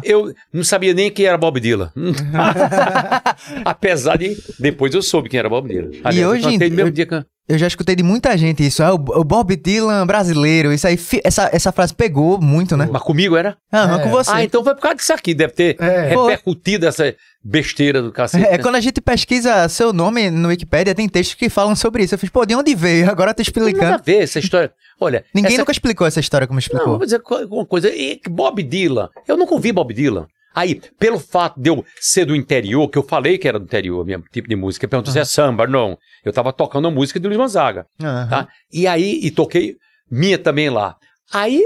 [0.03, 1.91] Eu não sabia nem quem era Bob Dylan.
[3.65, 5.91] Apesar de depois eu soube quem era Bob Dylan.
[6.03, 8.81] Aliás, hoje eu em dia- mesmo dia que Eu já escutei de muita gente isso.
[8.81, 10.71] Ah, o o Bob Dylan brasileiro.
[10.71, 12.87] Isso aí, fi- essa, essa frase pegou muito, né?
[12.89, 13.57] Mas comigo era?
[13.71, 14.03] Aham, É.
[14.03, 14.31] com você.
[14.31, 15.33] Ah, então foi por causa disso aqui.
[15.33, 16.09] Deve ter É.
[16.09, 17.13] repercutido essa
[17.43, 18.45] besteira do cacete.
[18.47, 18.57] É, né?
[18.59, 22.15] quando a gente pesquisa seu nome no Wikipedia, tem textos que falam sobre isso.
[22.15, 23.09] Eu fiz, pô, de onde veio?
[23.11, 24.03] Agora tá Não tem nada a explicando.
[24.05, 24.71] ver essa história.
[24.99, 25.61] Olha, Ninguém essa...
[25.61, 26.97] nunca explicou essa história como Não, explicou.
[26.97, 27.21] vou dizer
[27.51, 27.89] uma coisa.
[27.89, 30.27] E Bob Dylan, eu nunca ouvi Bob Dylan.
[30.53, 34.05] Aí, pelo fato de eu ser do interior, que eu falei que era do interior,
[34.05, 35.97] mesmo tipo de música, perguntou se é samba, não.
[36.23, 38.27] Eu tava tocando a música de Luiz Gonzaga, Aham.
[38.29, 38.47] tá?
[38.71, 39.75] E aí, e toquei
[40.09, 40.95] minha também lá.
[41.31, 41.63] Aí,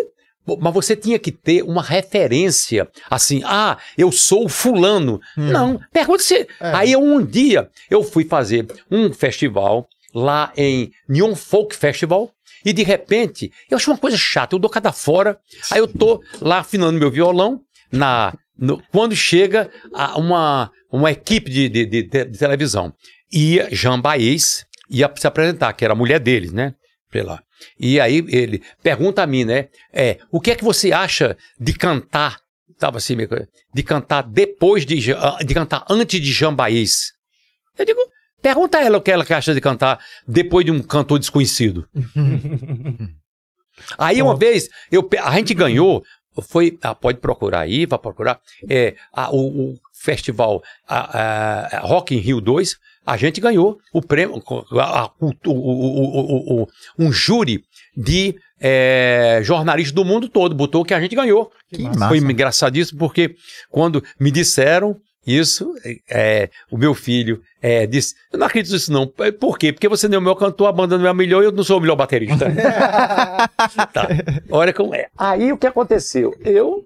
[0.61, 5.19] mas você tinha que ter uma referência, assim, ah, eu sou o fulano.
[5.35, 6.47] Não, pergunta se...
[6.59, 12.31] Aí, um dia, eu fui fazer um festival lá em Neon Folk Festival,
[12.65, 15.37] e de repente, eu acho uma coisa chata, eu dou cada fora,
[15.69, 17.61] aí eu tô lá afinando meu violão,
[17.91, 22.93] na, no- quando chega a- uma, uma equipe de, de, de- de- televisão,
[23.31, 26.73] ia Jean Baez, ia se apresentar, que era a mulher deles, né?
[27.11, 27.41] Sei lá.
[27.79, 29.67] E aí ele pergunta a mim, né?
[29.93, 32.39] É, o que é que você acha de cantar?
[32.77, 37.11] Tava assim, meio que- de cantar depois de, ah, de cantar antes de Jean Baez.
[37.77, 37.99] Eu digo,
[38.41, 41.87] pergunta a ela o que ela acha de cantar depois de um cantor desconhecido.
[43.97, 46.03] Aí uma vez, eu, a gente ganhou,
[46.41, 52.15] foi, ah, pode procurar aí, vai procurar, é, a- o, o festival a, a- Rock
[52.15, 52.75] in Rio 2,
[53.05, 54.41] a gente ganhou o prêmio,
[54.79, 55.31] a- o,
[56.63, 56.67] o-
[56.99, 57.63] um júri
[57.95, 61.51] de é, jornalistas do mundo todo, botou que a gente ganhou.
[61.71, 62.07] Que massa.
[62.07, 63.35] Foi engraçadíssimo porque
[63.69, 64.97] quando me disseram
[65.27, 65.75] isso,
[66.09, 69.05] é, o meu filho é, disse: Eu não acredito nisso, não.
[69.05, 69.73] Por quê?
[69.73, 71.51] Porque você não é o meu cantor, a banda não é a melhor e eu
[71.51, 72.45] não sou o melhor baterista.
[73.91, 74.07] tá.
[74.49, 75.07] Olha como é.
[75.17, 76.33] Aí o que aconteceu?
[76.45, 76.85] Eu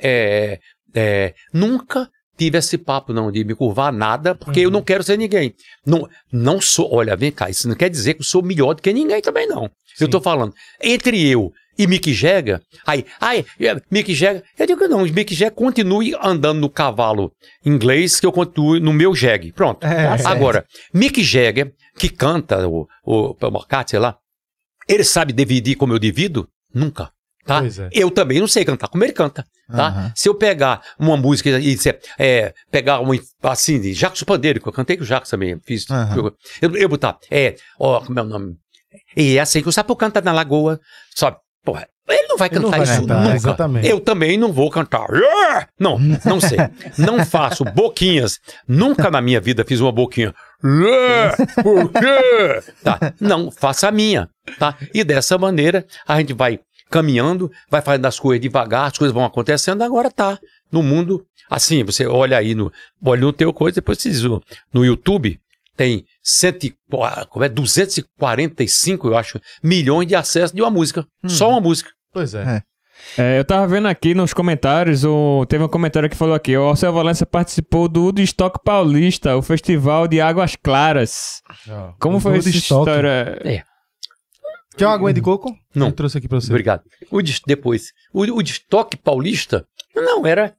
[0.00, 0.58] é,
[0.94, 5.18] é, nunca tive esse papo, não, de me curvar nada, porque eu não quero ser
[5.18, 5.54] ninguém.
[5.86, 8.82] Não, não sou, olha, vem cá, isso não quer dizer que eu sou melhor do
[8.82, 9.70] que ninguém também, não.
[10.00, 14.78] Eu tô falando, entre eu e Mick Jagger, aí, ai, é, Mick Jagger, eu digo
[14.78, 17.32] que não, Mick Jagger continue andando no cavalo
[17.64, 19.52] inglês, que eu continue no meu jegue.
[19.52, 19.84] Pronto.
[19.84, 20.26] É, certo.
[20.26, 24.16] Agora, Mick Jagger, que canta o, o Paul McCartney, sei lá,
[24.88, 26.48] ele sabe dividir como eu divido?
[26.74, 27.10] Nunca.
[27.44, 27.60] Tá?
[27.64, 27.88] É.
[27.92, 29.88] Eu também não sei cantar como ele canta, tá?
[29.88, 30.12] Aham.
[30.14, 33.08] Se eu pegar uma música e dizer, é, pegar um,
[33.42, 36.32] assim, de Jacques Pandeiro, que eu cantei com o Jacques também, fiz, Aham.
[36.60, 38.56] eu, eu botar, é, ó, como é o nome?
[39.16, 40.80] E é assim que o sapo canta na lagoa,
[41.14, 41.36] sabe?
[41.64, 43.34] Porra, ele não vai Ele não cantar vai isso cantar, nunca.
[43.36, 43.88] exatamente.
[43.88, 45.06] Eu também não vou cantar.
[45.78, 46.58] Não, não sei.
[46.98, 48.38] Não faço boquinhas.
[48.66, 50.34] Nunca na minha vida fiz uma boquinha.
[51.62, 52.72] Por quê?
[52.82, 52.98] Tá.
[53.20, 54.76] Não, faça a minha, tá?
[54.94, 56.58] E dessa maneira a gente vai
[56.90, 60.38] caminhando, vai fazendo as coisas devagar, as coisas vão acontecendo, agora tá
[60.70, 62.70] no mundo assim, você olha aí no,
[63.04, 64.42] olha no teu coisa, depois você diz, no-
[64.72, 65.38] no YouTube
[65.76, 71.06] tem 100, e qua- como é, 245, eu acho, milhões de acessos de uma música.
[71.26, 71.90] Só uma música.
[72.12, 72.42] Pois é.
[72.58, 72.62] É.
[73.18, 75.44] É, eu tava vendo aqui nos comentários, o...
[75.48, 80.06] teve um comentário que falou aqui, o Alceu Valença participou do Woodstock Paulista, o festival
[80.06, 81.40] de Águas Claras.
[81.68, 82.80] Ó, Como foi essa Woodstock.
[82.88, 83.64] história?
[84.76, 85.52] Quer uma aguinha de coco?
[85.74, 85.88] Não.
[85.88, 86.50] Eu trouxe aqui pra você.
[86.52, 86.82] Obrigado.
[87.10, 90.54] O depois, o, destoque paulista, não, era.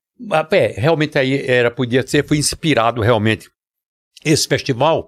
[0.52, 3.50] É, realmente aí era, podia ser, foi inspirado realmente.
[4.26, 5.08] Esse festival,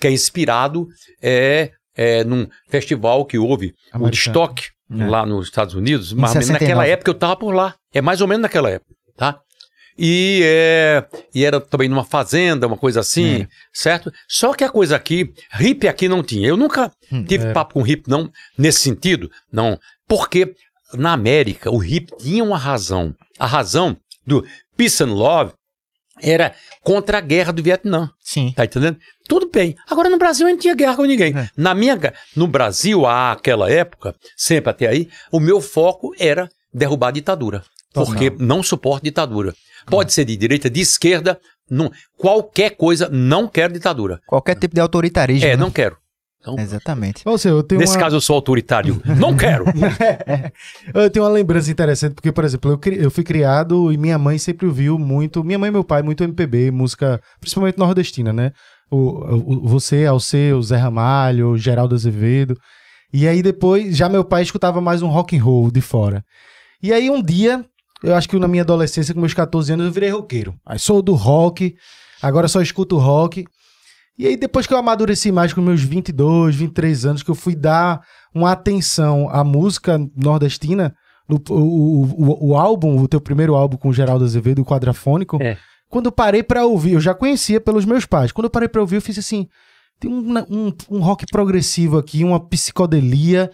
[0.00, 0.86] que é inspirado
[1.22, 5.06] é, é num festival que houve, o destoque, É.
[5.06, 6.64] lá nos Estados Unidos, Em mais ou menos 69.
[6.64, 7.74] naquela época eu tava por lá.
[7.92, 9.40] É mais ou menos naquela época, tá?
[9.96, 13.48] E, é, e era também numa fazenda, uma coisa assim, É.
[13.72, 14.12] certo?
[14.28, 16.48] Só que a coisa aqui, hippie aqui não tinha.
[16.48, 17.52] Eu nunca Hum, tive é.
[17.52, 19.78] papo com hippie, não, nesse sentido, não.
[20.08, 20.52] Porque
[20.94, 23.14] na América o hippie tinha uma razão.
[23.38, 23.96] A razão
[24.26, 24.44] do
[24.76, 25.52] peace and love
[26.22, 28.10] era contra a guerra do Vietnã.
[28.22, 28.52] Sim.
[28.54, 28.98] Tá entendendo?
[29.28, 29.74] Tudo bem.
[29.88, 31.36] Agora no Brasil a gente tinha guerra com ninguém.
[31.36, 31.48] É.
[31.56, 31.98] Na minha,
[32.36, 37.62] no Brasil, àquela época, sempre até aí, o meu foco era derrubar a ditadura.
[37.92, 38.06] Total.
[38.06, 39.54] Porque não suporto ditadura.
[39.86, 41.38] Pode ser de direita, de esquerda,
[41.70, 44.20] não, qualquer coisa, não quero ditadura.
[44.26, 45.46] Qualquer tipo de autoritarismo.
[45.46, 45.56] É, né?
[45.56, 45.96] não quero.
[46.44, 47.22] Então, Exatamente.
[47.24, 48.00] Você, eu tenho nesse uma...
[48.00, 49.00] caso eu sou autoritário.
[49.18, 49.64] não quero.
[50.92, 54.18] Eu tenho uma lembrança interessante, porque, por exemplo, eu, cri- eu fui criado e minha
[54.18, 58.52] mãe sempre ouviu muito, minha mãe e meu pai, muito MPB, música, principalmente nordestina, né?
[58.90, 62.56] O, o- você, Alceu, Zé Ramalho, Geraldo Azevedo.
[63.12, 66.22] E aí depois, já meu pai escutava mais um rock and roll de fora.
[66.82, 67.64] E aí um dia,
[68.02, 70.54] eu acho que na minha adolescência, com meus 14 anos, eu virei roqueiro.
[70.66, 71.74] Aí sou do rock,
[72.20, 73.44] agora só escuto rock.
[74.18, 77.54] E aí depois que eu amadureci mais com meus 22, 23 anos, que eu fui
[77.56, 78.00] dar
[78.34, 80.94] uma atenção à música nordestina,
[81.28, 85.42] no- o, o, o, álbum, o teu primeiro álbum com o Geraldo Azevedo, o Quadrafônico,
[85.42, 85.56] É.
[85.88, 88.80] quando eu parei pra ouvir, eu já conhecia pelos meus pais, quando eu parei pra
[88.80, 89.48] ouvir, eu fiz assim,
[89.98, 93.50] tem um, um, um rock progressivo aqui, uma psicodelia,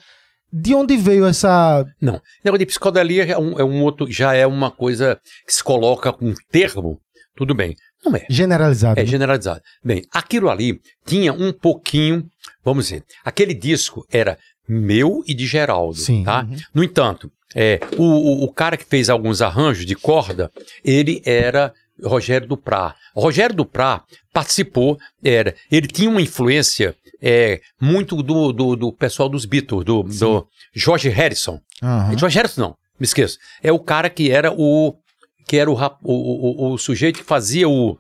[0.52, 1.84] de onde veio essa...
[2.00, 2.20] Não.
[2.44, 6.12] Negócio de psicodelia é um, é um outro, já é uma coisa que se coloca
[6.12, 6.98] com um termo,
[7.36, 7.76] tudo bem.
[8.04, 8.24] Não é.
[8.28, 9.00] Generalizada.
[9.00, 9.10] É né?
[9.10, 9.60] generalizado.
[9.84, 12.26] Bem, aquilo ali tinha um pouquinho,
[12.64, 14.38] vamos dizer, aquele disco era
[14.68, 16.24] meu e de Geraldo, Sim.
[16.24, 16.46] tá?
[16.72, 20.50] No entanto, é, o, o, o cara que fez alguns arranjos de corda,
[20.84, 21.72] ele era
[22.02, 22.94] Rogério Duprá.
[23.14, 29.28] O Rogério Duprá participou, era, ele tinha uma influência é, muito do, do, do pessoal
[29.28, 31.60] dos Beatles, do, do George Harrison.
[31.82, 32.16] Aham.
[32.16, 33.38] George Harrison não, me esqueço.
[33.62, 34.94] É o cara que era o
[35.50, 37.98] que era o, o, o, o- sujeito que fazia o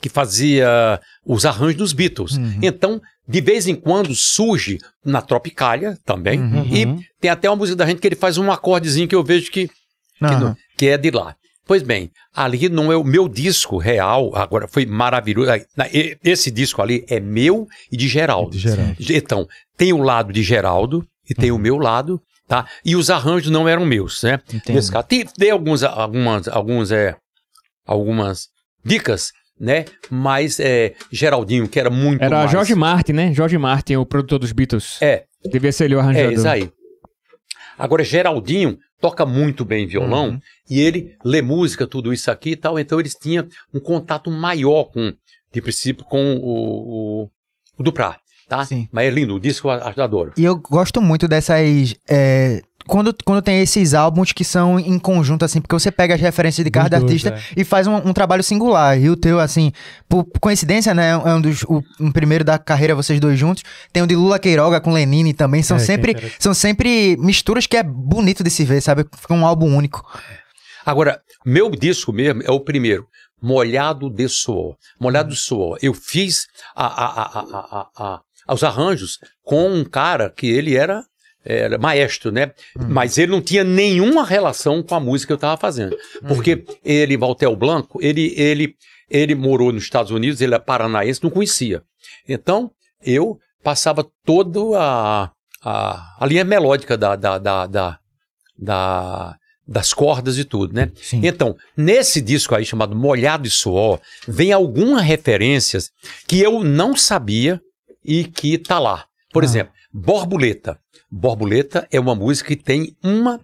[0.00, 2.38] que fazia os arranjos dos Beatles.
[2.62, 6.64] Então, de vez em quando surge na Tropicália também Uhum.
[6.74, 9.50] e tem até uma música da gente que ele faz um acordezinho que eu vejo
[9.50, 11.34] que que, não- que é de lá.
[11.66, 15.50] Pois bem, ali não é o meu disco real, agora foi maravilhoso.
[16.24, 18.50] Esse disco ali é meu e de Geraldo.
[18.52, 18.96] De Geraldo.
[19.10, 21.60] Então, tem o lado de Geraldo e tem o Uhum.
[21.60, 22.18] meu lado,
[22.50, 22.66] tá?
[22.84, 24.40] E os arranjos não eram meus, né?
[24.68, 25.06] Nesse caso,
[25.38, 27.16] dei alguns, algumas, alguns, é,
[27.86, 28.48] algumas
[28.84, 29.84] dicas, né?
[30.10, 32.50] Mas é, Geraldinho, que era muito Era mais...
[32.50, 33.32] George Martin, né?
[33.32, 35.00] George Martin, o produtor dos Beatles.
[35.00, 36.32] É, Devia ser ele o é, arranjador.
[36.32, 36.70] isso aí.
[37.78, 40.40] Agora, Geraldinho toca muito bem violão Uhum.
[40.68, 44.84] e ele lê música, tudo isso aqui e tal, então eles tinham um contato maior
[44.84, 45.14] com,
[45.52, 47.30] de princípio, com o, o,
[47.78, 48.18] o Duprá,
[48.50, 48.64] tá?
[48.66, 48.88] Sim.
[48.92, 50.32] Mas é lindo, o disco eu a- adoro.
[50.36, 51.94] E eu gosto muito dessas.
[52.08, 56.20] é, quando, quando tem esses álbuns que são em conjunto, assim, porque você pega as
[56.20, 58.98] referências de cada artista e faz um, um trabalho singular.
[59.00, 59.70] E o teu, assim,
[60.08, 61.10] por coincidência, né?
[61.10, 61.62] É um dos.
[61.64, 63.62] O, um primeiro da carreira, vocês dois juntos.
[63.92, 65.62] Tem o de Lula Queiroga com Lenine também.
[65.62, 66.16] São É, é sempre.
[66.40, 69.06] São sempre misturas que é bonito de se ver, sabe?
[69.16, 70.04] Fica um álbum único.
[70.84, 73.06] Agora, meu disco mesmo é o primeiro.
[73.42, 74.74] Molhado de Suor.
[75.00, 75.78] Molhado de Suor.
[75.80, 80.76] Eu fiz a, a, a, a, a, a, os arranjos com um cara que ele
[80.76, 81.04] era,
[81.44, 82.52] era maestro, né?
[82.88, 85.96] Mas ele não tinha nenhuma relação com a música que eu estava fazendo.
[86.28, 88.74] Porque ele, Valtel Blanco, ele, ele,
[89.08, 91.82] ele morou nos Estados Unidos, ele é paranaense, não conhecia.
[92.28, 92.70] Então,
[93.04, 95.30] eu passava toda a,
[95.62, 97.98] a, a linha melódica da, da, da, da,
[98.58, 99.36] da-
[99.66, 100.90] das cordas e tudo, né?
[101.00, 101.20] Sim.
[101.22, 105.90] Então, nesse disco aí chamado Molhado e Suor, vem algumas referências
[106.26, 107.60] que eu não sabia
[108.04, 109.04] e que tá lá.
[109.32, 109.46] Por Ah.
[109.46, 110.78] exemplo, Borboleta.
[111.10, 113.40] Borboleta é uma música que tem uma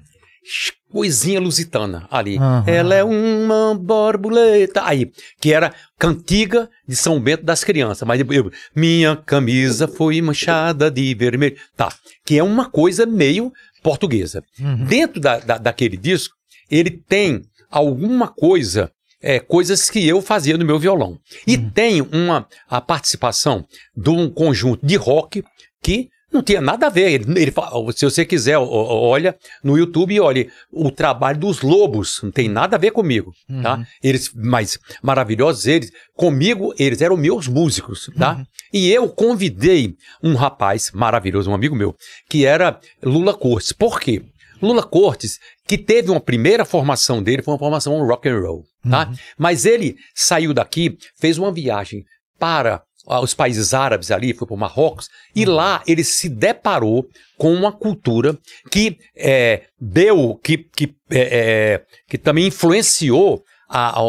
[0.92, 2.36] coisinha lusitana ali.
[2.38, 2.64] Aham.
[2.66, 4.82] Ela é uma borboleta.
[4.84, 8.06] Aí, que era cantiga de São Bento das crianças.
[8.06, 11.56] Mas eu- minha camisa foi manchada de vermelho.
[11.76, 11.92] Tá.
[12.24, 13.52] Que é uma coisa meio
[13.82, 14.42] portuguesa.
[14.60, 14.84] Uhum.
[14.84, 16.34] Dentro da, da- daquele disco,
[16.70, 18.90] ele tem alguma coisa,
[19.26, 21.18] é, coisas que eu fazia no meu violão.
[21.44, 23.66] E tem uma a participação
[23.96, 25.42] de um conjunto de rock
[25.82, 27.10] que não tinha nada a ver.
[27.10, 32.20] Ele, ele fala, se você quiser, olha no YouTube e olhe o trabalho dos Lobos,
[32.22, 33.84] não tem nada a ver comigo, tá?
[34.00, 38.36] Eles, mas maravilhosos eles, comigo eles eram meus músicos, tá?
[38.72, 41.96] E eu convidei um rapaz maravilhoso, um amigo meu,
[42.28, 43.72] que era Lula Cortes.
[43.72, 44.22] Por quê?
[44.62, 49.12] Lula Cortes, que teve uma primeira formação dele, foi uma formação rock and roll, tá?
[49.38, 52.04] Mas ele saiu daqui, fez uma viagem
[52.38, 57.06] para ah, os países árabes ali, foi para o Marrocos, e lá ele se deparou
[57.36, 58.36] com uma cultura
[58.70, 64.00] que é, deu, que, que, é, é, que também influenciou a,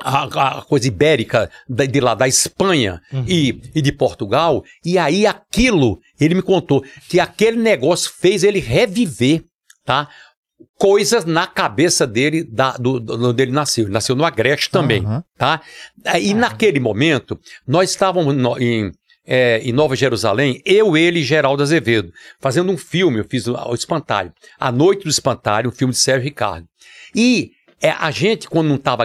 [0.00, 5.26] a, a coisa ibérica da- de lá da Espanha e, e de Portugal, e aí
[5.26, 9.42] aquilo, ele me contou, que aquele negócio fez ele reviver,
[9.86, 10.08] tá?
[10.78, 13.84] Coisas na cabeça dele, da, do, do- onde ele nasceu.
[13.84, 15.24] Ele nasceu no Agreste também, Aham.
[15.38, 15.60] tá?
[16.20, 18.90] E naquele momento, nós estávamos no- em,
[19.26, 22.10] é, em Nova Jerusalém, eu, ele e Geraldo Azevedo,
[22.40, 26.24] fazendo um filme, eu fiz o, Espantalho, A Noite do Espantalho, um filme de Sérgio
[26.24, 26.66] Ricardo.
[27.14, 29.04] E é, a gente, quando não estava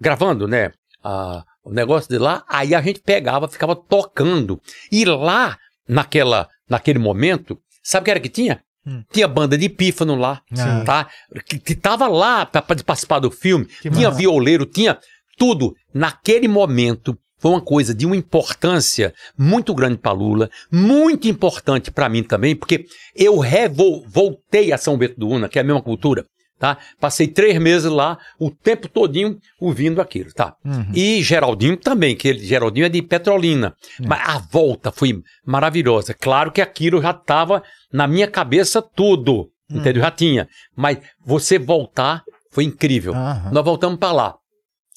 [0.00, 0.70] gravando, né,
[1.02, 4.60] a- o negócio de lá, aí a gente pegava, ficava tocando.
[4.92, 5.56] E lá,
[5.88, 7.58] naquela, naquele momento,
[7.90, 8.60] sabe o que era que tinha?
[8.86, 9.02] Hum.
[9.12, 10.84] Tinha banda de pífano lá, Sim.
[10.84, 11.08] tá?
[11.46, 13.64] Que, que tava lá para participar do filme.
[13.66, 14.18] Que tinha massa.
[14.18, 14.96] violeiro, tinha
[15.36, 15.74] tudo.
[15.92, 22.08] Naquele momento, foi uma coisa de uma importância muito grande para Lula, muito importante para
[22.08, 25.82] mim também, porque eu revol- voltei a São Bento do Una, que é a mesma
[25.82, 26.24] cultura,
[26.58, 26.78] tá?
[27.00, 30.54] Passei três meses lá, o tempo todinho ouvindo aquilo, tá?
[30.64, 30.90] Uhum.
[30.94, 33.74] E Geraldinho também, que ele, Geraldinho é de Petrolina.
[34.04, 36.14] Mas a volta foi maravilhosa.
[36.14, 40.02] Claro que aquilo já estava na minha cabeça tudo, entendeu?
[40.02, 40.48] Já tinha.
[40.74, 43.14] Mas você voltar foi incrível.
[43.52, 44.34] Nós voltamos para lá.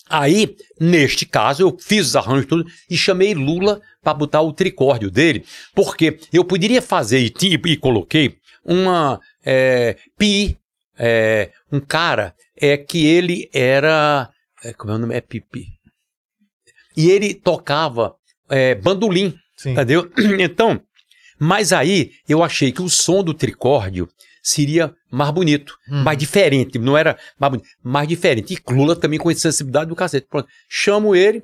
[0.09, 5.11] Aí, neste caso, eu fiz os arranjos tudo e chamei Lula para botar o tricórdio
[5.11, 5.45] dele,
[5.75, 10.57] porque eu poderia fazer e, e coloquei uma é, pi,
[10.99, 14.29] é, um cara é que ele era
[14.63, 15.79] é, como é o nome é pipi
[16.99, 18.13] e ele tocava
[18.49, 19.71] é, bandolim, Sim.
[19.71, 20.11] entendeu?
[20.39, 20.81] Então,
[21.39, 24.09] mas aí eu achei que o som do tricórdio
[24.43, 28.53] seria mais bonito, mais diferente, não era mais bonito, mais diferente.
[28.53, 30.27] E Lula também com essa sensibilidade do cacete.
[30.29, 31.43] Pronto, chamo ele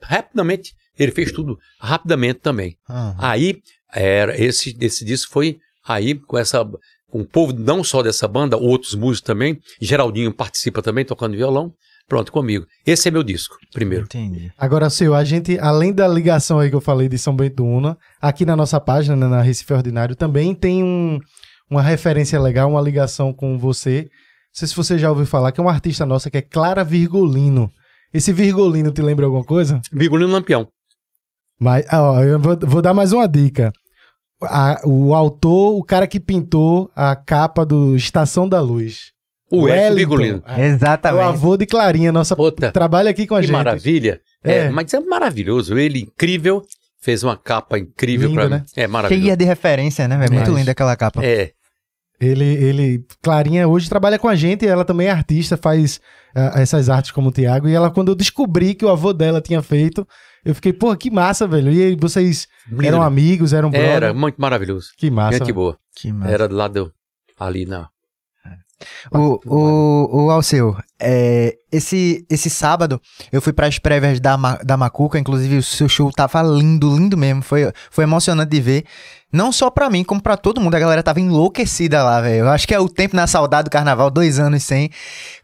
[0.00, 2.76] rapidamente, ele fez tudo rapidamente também.
[3.18, 3.60] Aí
[3.92, 6.64] era esse esse disco foi aí com essa
[7.12, 9.58] com o povo não só dessa banda, outros músicos também.
[9.80, 11.70] Geraldinho participa também tocando violão.
[12.08, 12.66] Pronto comigo.
[12.86, 14.04] Esse é meu disco, primeiro.
[14.04, 14.50] Entendi.
[14.58, 17.64] Agora, seu, a gente, além da ligação aí que eu falei de São Bento do
[17.64, 21.18] Una, aqui na nossa página, né, na Recife Ordinário, também tem um-
[21.70, 24.02] uma referência legal, uma ligação com você.
[24.02, 24.08] Não
[24.54, 27.70] sei se você já ouviu falar, que é uma artista nossa que é Clara Virgolino.
[28.12, 29.80] Esse Virgolino te lembra alguma coisa?
[29.92, 30.66] Virgulino Lampião.
[31.60, 33.72] Mas, ó, eu vou, vou dar mais uma dica.
[34.44, 39.12] A- o autor, o cara que pintou a capa do Estação da Luz.
[39.50, 39.94] O Wellington.
[39.96, 40.42] Virgulino.
[40.46, 41.22] É, é o Exatamente.
[41.24, 42.72] avô de Clarinha, nossa Outra.
[42.72, 43.52] trabalha aqui com a Que gente.
[43.56, 44.20] maravilha.
[44.42, 44.58] É.
[44.66, 44.70] É.
[44.70, 45.76] mas é maravilhoso.
[45.78, 46.62] Ele incrível,
[47.00, 48.56] fez uma capa incrível Lindo, pra né?
[48.58, 48.64] mim.
[48.82, 49.24] É maravilhoso.
[49.26, 50.14] Cheia de referência, né?
[50.14, 50.54] É muito Demais.
[50.56, 51.24] linda aquela capa.
[51.24, 51.50] É.
[52.20, 56.00] Ele, ele, Clarinha hoje trabalha com a gente, ela também é artista, faz
[56.34, 59.40] ah, essas artes como o Thiago, e ela, quando eu descobri que o avô dela
[59.40, 60.06] tinha feito,
[60.44, 61.70] eu fiquei, pô, que massa, velho.
[61.72, 64.14] E aí, vocês Lindo, eram amigos, eram Era brother?
[64.14, 64.90] muito maravilhoso.
[64.96, 65.38] Que massa.
[65.38, 65.76] Gente boa.
[65.94, 66.32] Que massa.
[66.32, 66.92] Era do lado
[67.38, 67.88] ali na.
[69.12, 74.56] O, o, o Alceu, é, esse, esse sábado eu fui para as prévias da, Ma-
[74.56, 78.84] da Macuca, inclusive o seu show tava lindo, lindo mesmo, foi, foi emocionante de ver.
[79.32, 82.40] Não só pra mim, como pra todo mundo, a galera tava enlouquecida lá, velho.
[82.40, 84.90] Eu acho que é o tempo na saudade do carnaval, dois anos sem.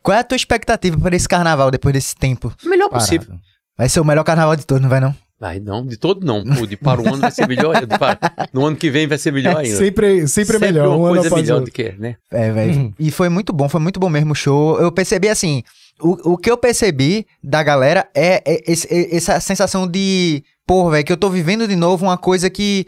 [0.03, 2.53] Qual é a tua expectativa para esse carnaval depois desse tempo?
[2.65, 3.05] O melhor Parado.
[3.05, 3.37] possível.
[3.79, 5.15] Vai ser o melhor carnaval de todos, não vai não?
[5.41, 6.43] Ai, não, de todo não.
[6.43, 7.81] Pô, de para o ano vai ser melhor.
[7.81, 8.19] de para-
[8.53, 9.77] no ano que vem vai ser melhor ainda.
[9.77, 10.89] Sempre, sempre é melhor.
[10.89, 11.71] uma um ano coisa após o melhor outro.
[11.71, 12.17] do que, né?
[12.33, 12.75] É, velho.
[12.75, 12.93] Uhum.
[12.99, 14.81] E foi muito bom, foi muito bom mesmo o show.
[14.81, 15.63] Eu percebi assim,
[16.01, 21.05] o, o que eu percebi da galera é, é é essa sensação de, pô, velho,
[21.05, 22.85] que eu tô vivendo de novo uma coisa que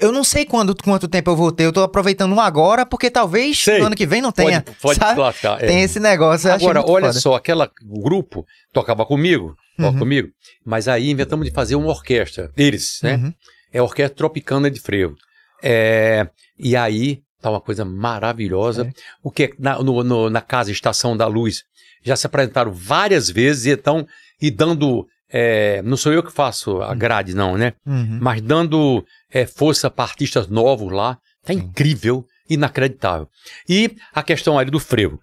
[0.00, 1.64] eu não sei quando, quanto tempo eu vou ter.
[1.64, 3.78] Eu tô aproveitando agora, porque talvez Sei.
[3.78, 4.62] no ano que vem não tenha.
[4.62, 5.20] Pode, pode sabe?
[5.20, 5.62] lascar.
[5.62, 5.66] é.
[5.66, 6.50] Tem esse negócio.
[6.52, 7.20] Agora, olha foda.
[7.20, 9.98] só, aquela, o grupo tocava comigo, toca Uhum.
[9.98, 10.28] comigo,
[10.64, 13.16] mas aí inventamos de fazer uma orquestra, eles, né?
[13.16, 13.32] Uhum.
[13.72, 15.14] É a Orquestra Tropicana de Frevo.
[15.62, 16.28] É,
[16.58, 18.86] e aí tá uma coisa maravilhosa.
[18.86, 18.92] É.
[19.22, 21.62] O que é na, no- no- na Casa Estação da Luz
[22.02, 24.06] já se apresentaram várias vezes e então
[24.40, 27.72] e dando é, não sou eu que faço a grade não, né?
[27.84, 28.18] Uhum.
[28.20, 31.14] Mas dando é, força para artistas novos lá,
[31.44, 31.60] tá Sim.
[31.60, 33.28] incrível, inacreditável.
[33.68, 35.18] E a questão ali do frevo.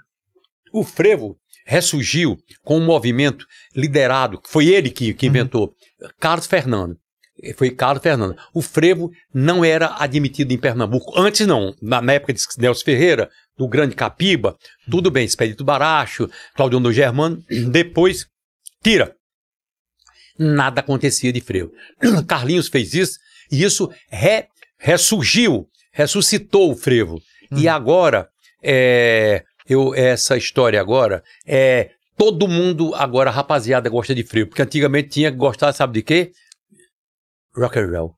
[0.71, 3.45] O frevo ressurgiu com um movimento
[3.75, 5.29] liderado, foi ele que, que Uhum.
[5.31, 5.73] inventou,
[6.19, 6.97] Carlos Fernando.
[7.57, 8.35] Foi Carlos Fernando.
[8.53, 11.19] O frevo não era admitido em Pernambuco.
[11.19, 11.73] Antes não.
[11.81, 14.55] Na, na época de Nelson Ferreira, do Grande Capiba,
[14.89, 15.25] tudo bem.
[15.25, 17.43] Expedito Baracho, Claudio Germano.
[17.71, 18.27] Depois,
[18.83, 19.15] tira.
[20.38, 21.71] Nada acontecia de frevo.
[22.27, 23.19] Carlinhos fez isso
[23.51, 27.21] e isso re- ressurgiu, ressuscitou o frevo.
[27.55, 28.29] E agora,
[28.63, 34.49] é, eu, essa história agora, é, todo mundo agora, rapaziada, gosta de frevo.
[34.49, 36.31] Porque antigamente tinha que gostar, sabe de quê?
[37.55, 38.15] Rock and roll.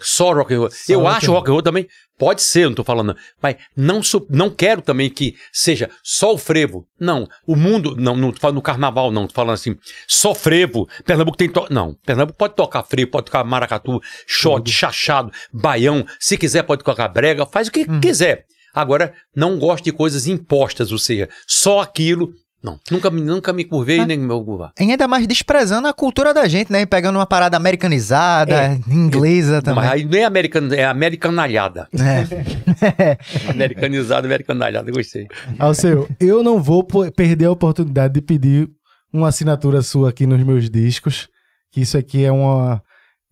[0.00, 0.70] Só rock and roll.
[0.70, 1.86] Só eu rock acho rock and roll também,
[2.18, 6.86] pode ser, não tô falando, mas não, não quero também que seja só o frevo.
[6.98, 9.76] Não, o mundo, não, não tô falando no carnaval, não, tô falando assim,
[10.06, 10.88] só frevo.
[11.04, 16.64] Pernambuco tem, não, Pernambuco pode tocar frevo, pode tocar maracatu, shot, chachado, baião, se quiser
[16.64, 18.44] pode tocar brega, faz o que quiser.
[18.74, 22.32] Agora, não gosto de coisas impostas, ou seja, só aquilo,
[22.62, 24.06] não, nunca, me- nunca me curvei Ah.
[24.06, 24.72] nem me curvar.
[24.78, 26.84] E ainda mais desprezando a cultura da gente, né?
[26.86, 28.80] Pegando uma parada americanizada, É.
[28.88, 29.84] inglesa também.
[29.84, 31.88] Mas aí nem é americana, é americanalhada.
[31.92, 33.18] É.
[33.50, 35.26] Americanizada, americanalhada, gostei.
[35.58, 36.84] Alceu, eu não vou
[37.14, 38.68] perder a oportunidade de pedir
[39.12, 41.28] uma assinatura sua aqui nos meus discos,
[41.72, 42.82] que isso aqui é uma,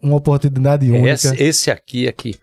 [0.03, 1.11] uma oportunidade única.
[1.11, 2.35] Esse, esse aqui, aqui.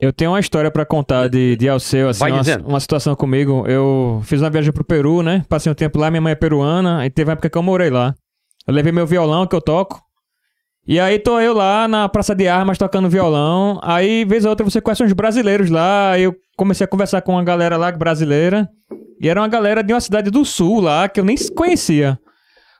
[0.00, 3.64] Eu tenho uma história pra contar de, de Alceu, assim, uma, uma situação comigo.
[3.66, 5.42] Eu fiz uma viagem pro Peru, né?
[5.48, 7.90] Passei um tempo lá, minha mãe é peruana, e teve uma época que eu morei
[7.90, 8.14] lá.
[8.66, 10.00] Eu levei meu violão que eu toco.
[10.86, 13.80] E aí tô eu lá na Praça de Armas tocando violão.
[13.82, 16.12] Aí, vez ou outra, você conhece uns brasileiros lá.
[16.12, 18.68] Aí eu comecei a conversar com uma galera lá brasileira.
[19.20, 22.18] E era uma galera de uma cidade do sul lá, que eu nem conhecia.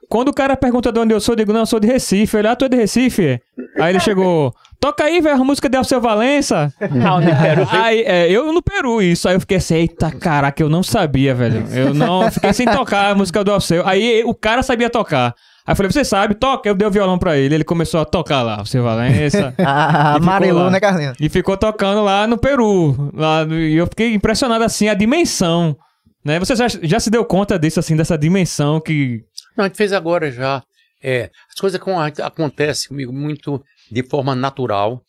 [0.09, 2.37] Quando o cara pergunta de onde eu sou, eu digo, não, eu sou de Recife.
[2.37, 3.39] Ele, ah, tu é de Recife?
[3.79, 6.73] Aí ele chegou, toca aí, velho, a música de Alceu Valença.
[7.71, 9.27] Aí, é, eu no Peru, isso.
[9.27, 11.65] Aí eu fiquei assim, eita, caraca, eu não sabia, velho.
[11.71, 13.85] Eu não, fiquei sem tocar a música do Alceu.
[13.87, 15.33] Aí o cara sabia tocar.
[15.65, 16.67] Aí eu falei, você sabe, toca.
[16.67, 17.55] Eu dei o violão pra ele.
[17.55, 19.53] Ele começou a tocar lá, Alceu Valença.
[19.59, 20.69] Ah, amarelou, lá.
[20.71, 21.17] né, Carlinhos?
[21.19, 23.11] E ficou tocando lá no Peru.
[23.13, 25.75] Lá no- e eu fiquei impressionado, assim, a dimensão.
[26.25, 26.39] Né?
[26.39, 29.21] Você já, já se deu conta disso, assim, dessa dimensão que.
[29.57, 30.61] Não, a gente fez agora já.
[31.01, 35.03] É, as coisas com- acontecem comigo muito de forma natural,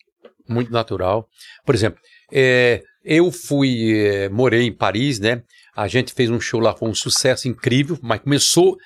[0.47, 1.27] muito natural.
[1.65, 1.99] Por exemplo,
[2.31, 5.43] é, eu fui, é, morei em Paris, né?
[5.75, 8.77] A gente fez um show lá, foi um sucesso incrível, mas começou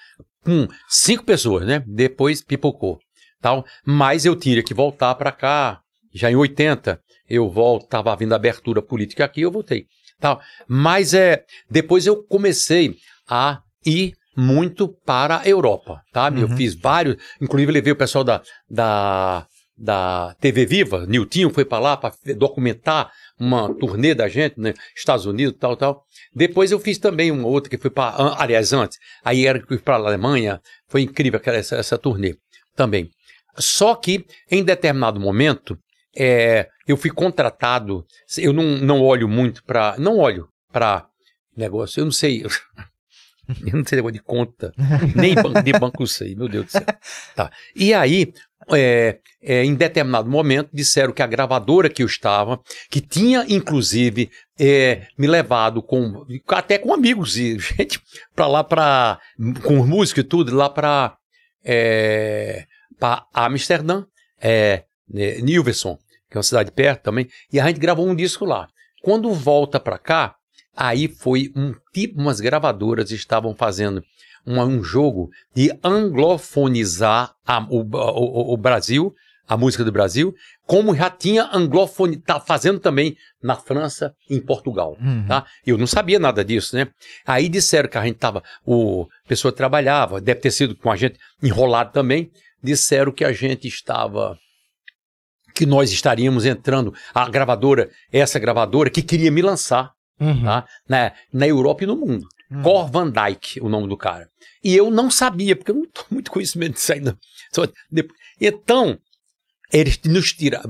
[0.43, 1.83] com cinco pessoas, né?
[1.85, 2.99] Depois pipocou,
[3.41, 3.65] tal.
[3.83, 5.81] Mas eu tinha que voltar para cá,
[6.13, 9.85] já em 80, eu volto, tava vindo abertura política aqui, eu voltei,
[10.19, 10.39] tal.
[10.67, 12.95] Mas é, depois eu comecei
[13.27, 16.29] a ir muito para a Europa, tá?
[16.35, 16.57] Eu Uhum.
[16.57, 19.45] fiz vários, inclusive levei o pessoal da, da,
[19.77, 24.73] da TV Viva, Niltinho foi para lá para documentar uma turnê da gente, né?
[24.95, 26.03] Estados Unidos, tal, tal.
[26.33, 29.77] Depois eu fiz também uma outra que foi para, aliás, antes, aí era que fui
[29.77, 32.35] para a Alemanha, foi incrível aquela, essa, essa turnê
[32.75, 33.09] também.
[33.57, 35.77] Só que em determinado momento,
[36.17, 38.05] é, eu fui contratado,
[38.37, 41.05] eu não, não olho muito para, não olho para
[41.55, 42.43] negócio, eu não sei,
[43.65, 44.73] eu não sei negócio de conta,
[45.15, 46.85] nem de banco sei, meu Deus do céu.
[47.35, 47.51] Tá.
[47.75, 48.33] E aí,
[48.71, 54.29] é, é, em determinado momento, disseram que a gravadora que eu estava, que tinha inclusive
[54.59, 57.99] é, me levado com, até com amigos e gente,
[58.35, 59.19] para lá, para
[59.63, 61.15] com os músicos e tudo, lá para
[61.63, 62.65] é,
[62.99, 64.05] para Amsterdã,
[64.39, 65.97] é, né, Nilverson,
[66.29, 68.67] que é uma cidade perto também, e a gente gravou um disco lá.
[69.01, 70.34] Quando volta para cá,
[70.75, 74.03] Aí foi um tipo, umas gravadoras estavam fazendo
[74.45, 79.13] um, um jogo de anglofonizar a- o, o- o Brasil,
[79.47, 80.33] a música do Brasil,
[80.65, 84.97] como já tinha anglofone, tá fazendo também na França e em Portugal.
[84.99, 85.25] Uhum.
[85.27, 85.45] Tá?
[85.65, 86.87] Eu não sabia nada disso, né?
[87.25, 90.95] Aí disseram que a gente tava, o a pessoa trabalhava, deve ter sido com a
[90.95, 92.31] gente enrolado também,
[92.63, 94.37] disseram que a gente estava
[95.53, 100.43] que nós estaríamos entrando, a gravadora, essa gravadora que queria me lançar, Uhum.
[100.43, 100.65] tá?
[100.87, 102.27] Na, na Europa e no mundo.
[102.51, 102.61] Uhum.
[102.61, 104.29] Cor Van Dyke, o nome do cara.
[104.63, 107.17] E eu não sabia, porque eu não tenho muito conhecimento disso ainda.
[108.39, 108.97] Então,
[109.71, 110.69] eles nos tiraram.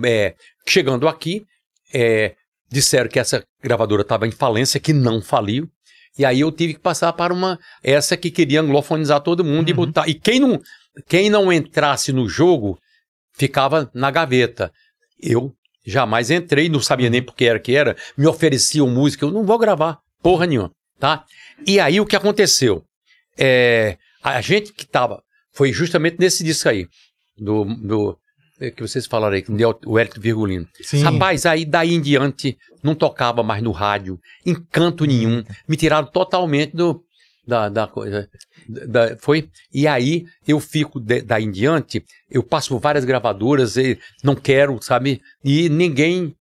[0.68, 1.46] chegando aqui,
[1.94, 2.36] é,
[2.70, 5.70] disseram que essa gravadora estava em falência, que não faliu.
[6.18, 7.60] E aí eu tive que passar para uma.
[7.84, 9.78] Essa que queria anglofonizar todo mundo e Uhum.
[9.78, 10.08] botar.
[10.08, 10.60] E quem não,
[11.08, 12.80] quem não entrasse no jogo
[13.34, 14.72] ficava na gaveta.
[15.22, 15.54] Eu
[15.86, 17.96] jamais entrei, não sabia nem porque era que era.
[18.18, 21.26] Me ofereciam música, eu não vou gravar, porra nenhuma, tá?
[21.66, 22.84] E aí o que aconteceu?
[23.38, 25.22] É, a gente que tava.
[25.54, 26.88] Foi justamente nesse disco aí,
[27.38, 27.64] do.
[27.66, 28.18] do
[28.60, 30.68] é, que vocês falaram aí, que deu o Hélio Virgulino.
[30.82, 31.04] Sim.
[31.04, 35.44] Rapaz, aí daí em diante não tocava mais no rádio, em canto nenhum.
[35.68, 37.04] Me tiraram totalmente do,
[37.48, 38.30] da, da coisa.
[38.68, 39.50] Da- foi.
[39.74, 44.36] E aí eu fico de- daí em diante, eu passo por várias gravadoras e não
[44.36, 45.22] quero, sabe?
[45.44, 46.36] E ninguém.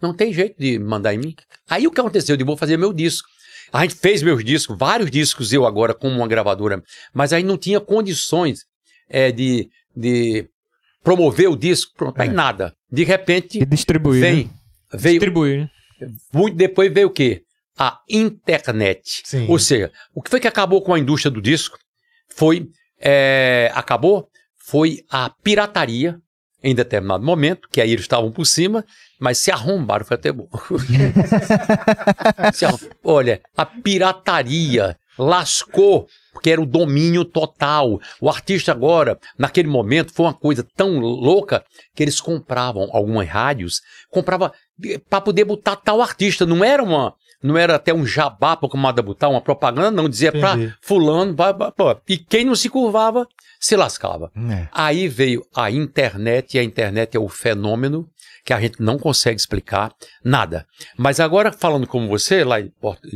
[0.00, 1.34] Não tem jeito de mandar em mim.
[1.68, 2.36] Aí o que aconteceu?
[2.38, 3.28] Eu vou fazer meu disco.
[3.72, 6.82] A gente fez meus discos, vários discos eu agora como uma gravadora,
[7.12, 8.60] mas aí não tinha condições
[9.10, 10.48] é, de, de
[11.04, 12.32] promover o disco, pronto, aí É.
[12.32, 12.72] nada.
[12.90, 14.20] De repente E distribuir.
[14.22, 14.50] vem, né?
[14.94, 15.58] veio, Distribuir.
[16.00, 16.10] né?
[16.32, 17.42] muito depois veio o quê?
[17.78, 19.22] A internet.
[19.24, 19.46] Sim.
[19.48, 21.78] Ou seja, o que foi que acabou com a indústria do disco?
[22.28, 22.68] Foi,
[23.00, 26.20] é, acabou, foi a pirataria
[26.62, 28.84] em determinado momento, que aí eles estavam por cima,
[29.20, 30.48] mas se arrombaram, foi até bom.
[33.04, 38.00] Olha, a pirataria lascou, porque era o domínio total.
[38.20, 41.64] O artista agora, naquele momento, foi uma coisa tão louca
[41.94, 44.52] que eles compravam algumas rádios, comprava
[45.08, 46.46] para poder botar tal artista.
[46.46, 50.32] Não era uma, não era até um jabá para comandar botar uma propaganda, não dizia
[50.32, 51.96] para fulano, vai, vai, pô.
[52.08, 53.26] e quem não se curvava
[53.60, 54.30] se lascava.
[54.50, 54.68] É.
[54.72, 58.08] Aí veio a internet, e a internet é o fenômeno
[58.44, 59.92] que a gente não consegue explicar
[60.24, 60.66] nada.
[60.96, 63.06] Mas agora, falando como você, lá em Porto,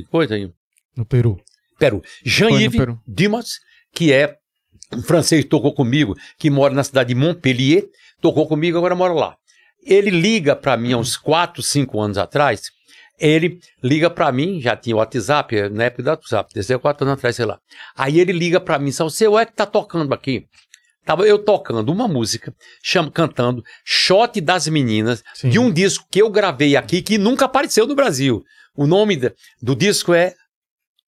[0.97, 1.41] No Peru.
[1.79, 2.81] Peru, Jean-Yves.
[3.07, 3.61] Dimas,
[3.93, 4.37] que é
[4.93, 7.89] um francês tocou comigo, que mora na cidade de Montpellier,
[8.21, 9.37] tocou comigo, agora mora lá.
[9.83, 12.71] Ele liga para mim há uns 4, 5 anos atrás,
[13.23, 17.19] ele liga para mim, já tinha o WhatsApp, na época do WhatsApp, desde 4 anos
[17.19, 17.59] atrás, sei lá.
[17.97, 20.45] Aí ele liga para mim, sabe, você é que tá tocando aqui?
[21.05, 25.51] Tava eu tocando uma música, chama, cantando Shot das Meninas, Sim.
[25.51, 28.43] de um disco que eu gravei aqui, que nunca apareceu no Brasil.
[28.77, 29.19] O nome
[29.61, 30.35] do disco é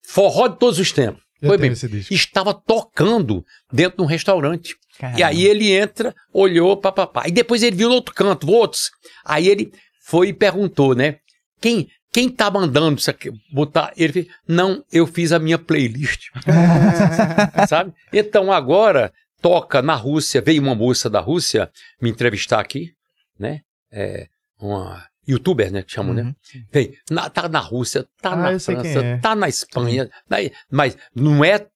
[0.07, 1.23] Forró de Todos os Tempos.
[1.41, 1.73] Eu Foi bem.
[2.11, 4.75] Estava tocando dentro de um restaurante.
[4.97, 5.27] E Caramba.
[5.27, 7.25] aí ele entra, olhou, papapá.
[7.27, 8.91] E depois ele viu no outro canto, outros.
[9.25, 9.73] Aí ele
[10.05, 11.19] foi e perguntou, né?
[11.61, 13.29] Quem, quem tá mandando isso aqui?
[13.53, 13.93] Botar.
[13.97, 16.29] Ele fez, não, eu fiz a minha playlist.
[17.69, 17.93] Sabe?
[18.13, 19.13] Então agora
[19.43, 21.69] toca na Rússia, veio uma moça da Rússia
[22.01, 22.93] me entrevistar aqui,
[23.37, 23.61] né?
[23.93, 24.29] É,
[24.61, 25.83] uma youtuber, né?
[25.83, 26.23] Que chamam, né?
[26.23, 26.35] Uhum.
[26.73, 29.19] Veio, na- tá na Rússia, tá Ah, na França, é.
[29.19, 30.39] tá na Espanha, na-
[30.71, 31.67] mas não é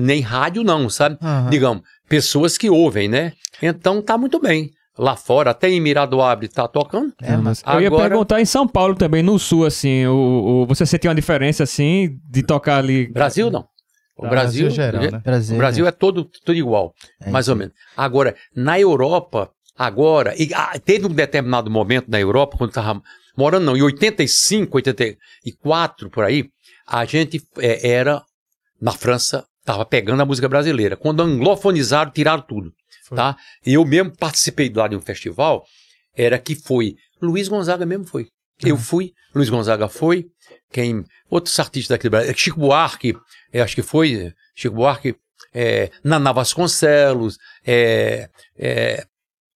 [0.00, 1.18] nem rádio não, sabe?
[1.22, 1.50] Aham.
[1.50, 3.32] Digamos, pessoas que ouvem, né?
[3.62, 4.70] Então tá muito bem.
[4.96, 7.12] Lá fora, até em Miradoabre tá tocando.
[7.20, 10.86] É, mas Eu ia perguntar em São Paulo também, no sul, assim, o, o- você
[10.86, 13.08] sentiu uma diferença, assim, de tocar ali...
[13.12, 13.66] Brasil não.
[14.16, 15.20] O Tá, Brasil, Brasil geral, né?
[15.24, 17.74] Brasil, o Brasil é todo, tudo igual, É mais isso ou menos.
[17.96, 23.02] Agora, na Europa, agora, e, ah, teve um determinado momento na Europa, quando estava
[23.36, 26.44] morando, não, em 85, 84, por aí,
[26.86, 28.22] a gente é, era,
[28.80, 30.96] na França, estava pegando a música brasileira.
[30.96, 32.70] Quando anglofonizaram, tiraram tudo.
[33.06, 33.16] Foi.
[33.16, 33.36] Tá?
[33.64, 35.64] E eu mesmo participei lá de um festival,
[36.16, 38.28] era que foi, Luiz Gonzaga mesmo foi.
[38.62, 40.26] Eu fui, Luiz Gonzaga foi,
[40.72, 43.16] quem, outros artistas daqui do Brasil, Chico Buarque,
[43.52, 45.16] eu acho que foi, Chico Buarque,
[45.52, 47.36] é, Naná Vasconcelos,
[47.66, 49.04] é, é,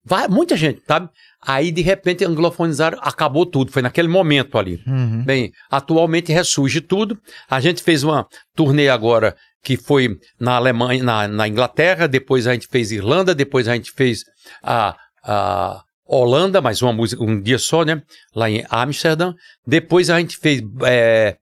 [0.04, 1.08] vai, muita gente, sabe?
[1.40, 4.82] Aí, de repente, anglofonizaram, acabou tudo, foi naquele momento ali.
[4.86, 5.22] Uhum.
[5.24, 7.16] Bem, atualmente ressurge tudo.
[7.48, 8.26] A gente fez uma
[8.56, 13.68] turnê agora que foi na Alemanha, na, na Inglaterra, depois a gente fez Irlanda, depois
[13.68, 14.24] a gente fez
[14.62, 18.02] a, a Holanda, mais uma música, um dia só, né?
[18.34, 19.34] Lá em Amsterdã.
[19.66, 21.36] Depois a gente fez é,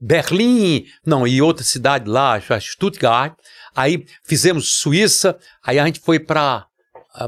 [0.00, 3.34] Berlim, não, e outra cidade lá, Stuttgart.
[3.74, 6.66] Aí fizemos Suíça, aí a gente foi para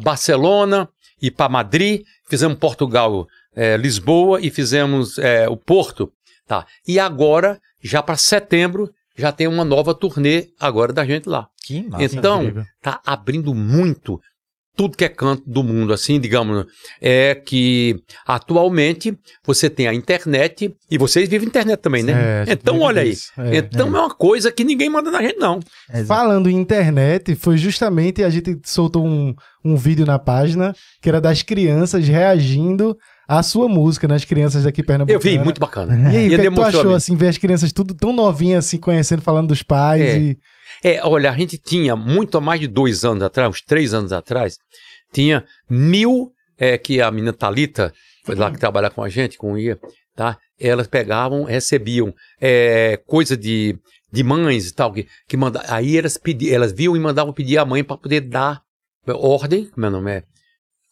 [0.03, 0.89] Barcelona
[1.21, 6.13] e para Madrid, fizemos Portugal, é, Lisboa e fizemos é, o Porto.
[6.47, 6.67] Tá.
[6.87, 11.47] E agora, já para setembro, já tem uma nova turnê agora da gente lá.
[11.65, 12.05] Que massa.
[12.05, 12.65] Então, incrível.
[12.81, 14.21] tá abrindo muito
[14.75, 16.65] tudo que é canto do mundo, assim, digamos,
[17.01, 22.45] é que atualmente você tem a internet e vocês vivem internet também, né?
[22.47, 23.11] É, então, olha aí.
[23.11, 23.33] disso.
[23.37, 23.57] É.
[23.59, 23.91] então é.
[23.91, 25.61] uma coisa que ninguém manda na gente, não.
[26.07, 31.21] Falando em internet, foi justamente a gente soltou um, um vídeo na página que era
[31.21, 32.97] das crianças reagindo
[33.27, 35.23] à sua música, nas crianças daqui Eu pernambucanas.
[35.25, 36.13] vi, muito bacana.
[36.13, 38.67] E aí, o que, é que tu achou, assim, ver as crianças tudo tão novinhas,
[38.67, 40.19] assim, conhecendo, falando dos pais É.
[40.19, 40.39] e...
[40.85, 44.13] É, olha, a gente tinha, muito há mais de dois anos atrás, uns três anos
[44.13, 44.59] atrás,
[45.13, 47.93] tinha mil, é, que a menina Thalita,
[48.25, 49.79] foi lá que trabalha com a gente, com o IA,
[50.17, 50.39] tá?
[50.59, 53.79] Elas pegavam, recebiam é, coisa de,
[54.11, 57.59] de mães e tal, que, que manda, aí elas, pedi, elas viam e mandavam pedir
[57.59, 58.63] à mãe para poder dar
[59.07, 60.23] ordem, como é o nome é?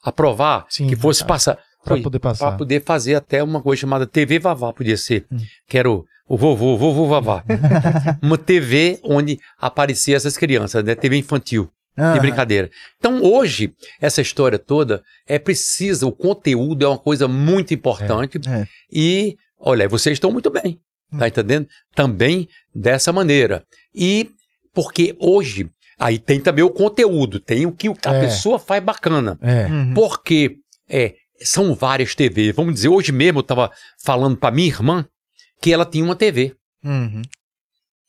[0.03, 1.27] Aprovar, Sim, que fosse tá.
[1.27, 1.59] passar.
[1.85, 2.49] Pra Foi, poder passar.
[2.49, 5.25] Para poder fazer até uma coisa chamada TV Vavá, podia ser.
[5.33, 5.39] Hum.
[5.67, 7.43] Que era o, o vovô, vovô Vavá.
[8.23, 10.95] uma TV onde aparecia essas crianças, né?
[10.95, 12.71] TV infantil, Ah, de brincadeira.
[12.99, 18.39] Então, hoje, essa história toda é precisa, o conteúdo é uma coisa muito importante.
[18.47, 18.67] É.
[18.93, 20.79] E, olha, vocês estão muito bem,
[21.19, 21.67] tá entendendo?
[21.95, 23.65] Também dessa maneira.
[23.95, 24.31] E
[24.75, 25.69] porque hoje,
[25.99, 28.21] aí tem também o conteúdo, tem o que a É.
[28.21, 29.39] pessoa faz bacana.
[29.41, 29.95] É, Uhum.
[29.95, 30.57] Porque
[30.89, 32.55] é, são várias TVs.
[32.55, 33.71] Vamos dizer, hoje mesmo eu estava
[34.03, 35.07] falando para minha irmã
[35.61, 36.55] que ela tinha uma TV.
[36.85, 37.23] Uhum.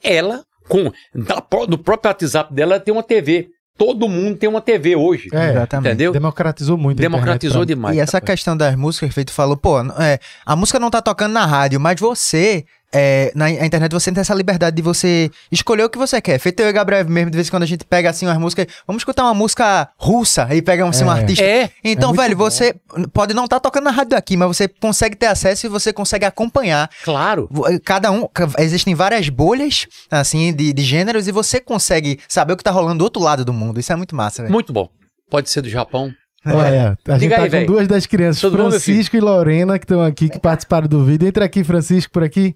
[0.04, 3.50] Ela, com da no próprio WhatsApp dela, ela tem uma TV.
[3.78, 5.30] Todo mundo tem uma TV hoje.
[5.34, 5.90] é, Exatamente.
[5.90, 6.12] Entendeu?
[6.12, 7.98] democratizou muito a Democratizou internet demais.
[7.98, 11.34] E essa questão das músicas que feito falou, pô, é, a música não tá tocando
[11.34, 15.84] na rádio, mas você, é, na na internet, você tem essa liberdade de você escolher
[15.84, 16.40] o que você quer.
[16.40, 18.38] Feito eu e o Gabriel mesmo, de vez em quando a gente pega assim umas
[18.38, 21.20] músicas, vamos escutar uma música russa e pega assim, um É.
[21.20, 21.44] artista.
[21.44, 22.44] É, Então, É velho, bom.
[22.44, 22.76] você
[23.14, 26.26] pode não estar tocando na rádio daqui, mas você consegue ter acesso e você consegue
[26.26, 26.90] acompanhar.
[27.04, 27.48] claro.
[27.52, 28.28] Vo- Cada um,
[28.60, 33.00] existem várias bolhas, assim, de, de gêneros e você consegue saber o que tá rolando
[33.00, 33.80] do outro lado do mundo.
[33.80, 34.52] Isso é muito massa, velho.
[34.54, 34.90] Muito bom.
[35.30, 36.12] Pode ser do Japão.
[36.46, 37.68] Olha, a gente Diga tá aí, com velho.
[37.68, 41.28] duas das crianças, meu Francisco e Lorena, que estão aqui, que participaram do vídeo.
[41.28, 42.56] Entra aqui, Francisco, por aqui.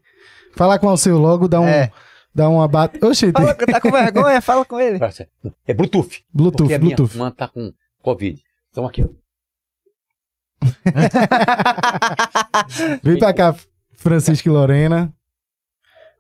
[0.56, 1.91] Fala com o seu logo, dá um, É.
[2.34, 3.03] dá um abate.
[3.03, 4.41] Oxe, tem Fala, tá com vergonha?
[4.41, 4.99] Fala com ele.
[5.68, 6.24] É Bluetooth.
[6.34, 7.14] Bluetooth, porque a minha Bluetooth.
[7.16, 8.41] irmã tá com Covid.
[8.72, 9.10] Então aqui, ó.
[13.03, 13.56] Vem pra cá,
[13.93, 15.14] Francisco e Lorena.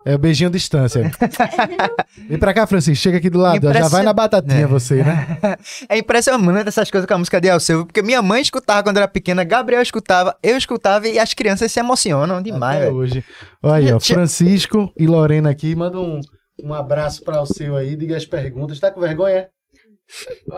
[0.05, 1.01] É o beijinho à distância.
[2.29, 3.01] Vem pra cá, Francisco.
[3.01, 3.57] Chega aqui do lado.
[3.57, 3.61] ó.
[3.61, 4.67] Já Impression- vai na batatinha É.
[4.67, 5.37] você, né?
[5.89, 9.07] É impressionante essas coisas com a música de Alceu, porque minha mãe escutava quando era
[9.07, 13.23] pequena, Gabriel escutava, eu escutava e as crianças se emocionam demais, Até hoje.
[13.63, 13.99] Olha aí, ó.
[13.99, 15.75] Francisco e Lorena aqui.
[15.75, 16.21] Manda um,
[16.63, 17.95] um abraço pra o seu aí.
[17.95, 18.79] Diga as perguntas.
[18.79, 19.47] Tá com vergonha?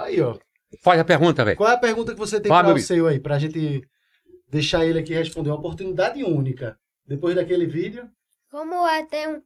[0.01, 0.35] Aí, ó.
[0.83, 1.55] Faz a pergunta, velho.
[1.55, 3.81] Qual é a pergunta que você tem para meu o seu aí, pra gente
[4.51, 5.49] deixar ele aqui responder?
[5.49, 6.75] Uma oportunidade única.
[7.07, 8.03] Depois daquele vídeo.
[8.49, 9.41] Como é ter um,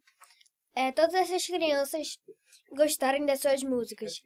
[0.75, 2.19] é, todas essas crianças
[2.71, 4.21] gostarem das suas músicas?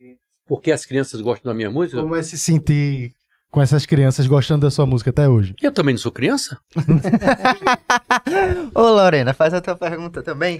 [0.46, 2.02] Porque as crianças gostam da minha música.
[2.02, 3.16] Como é se sentir
[3.50, 5.56] com essas crianças gostando da sua música até hoje?
[5.62, 6.60] Eu também não sou criança.
[8.76, 10.60] Ô, Lorena, faz a tua pergunta também.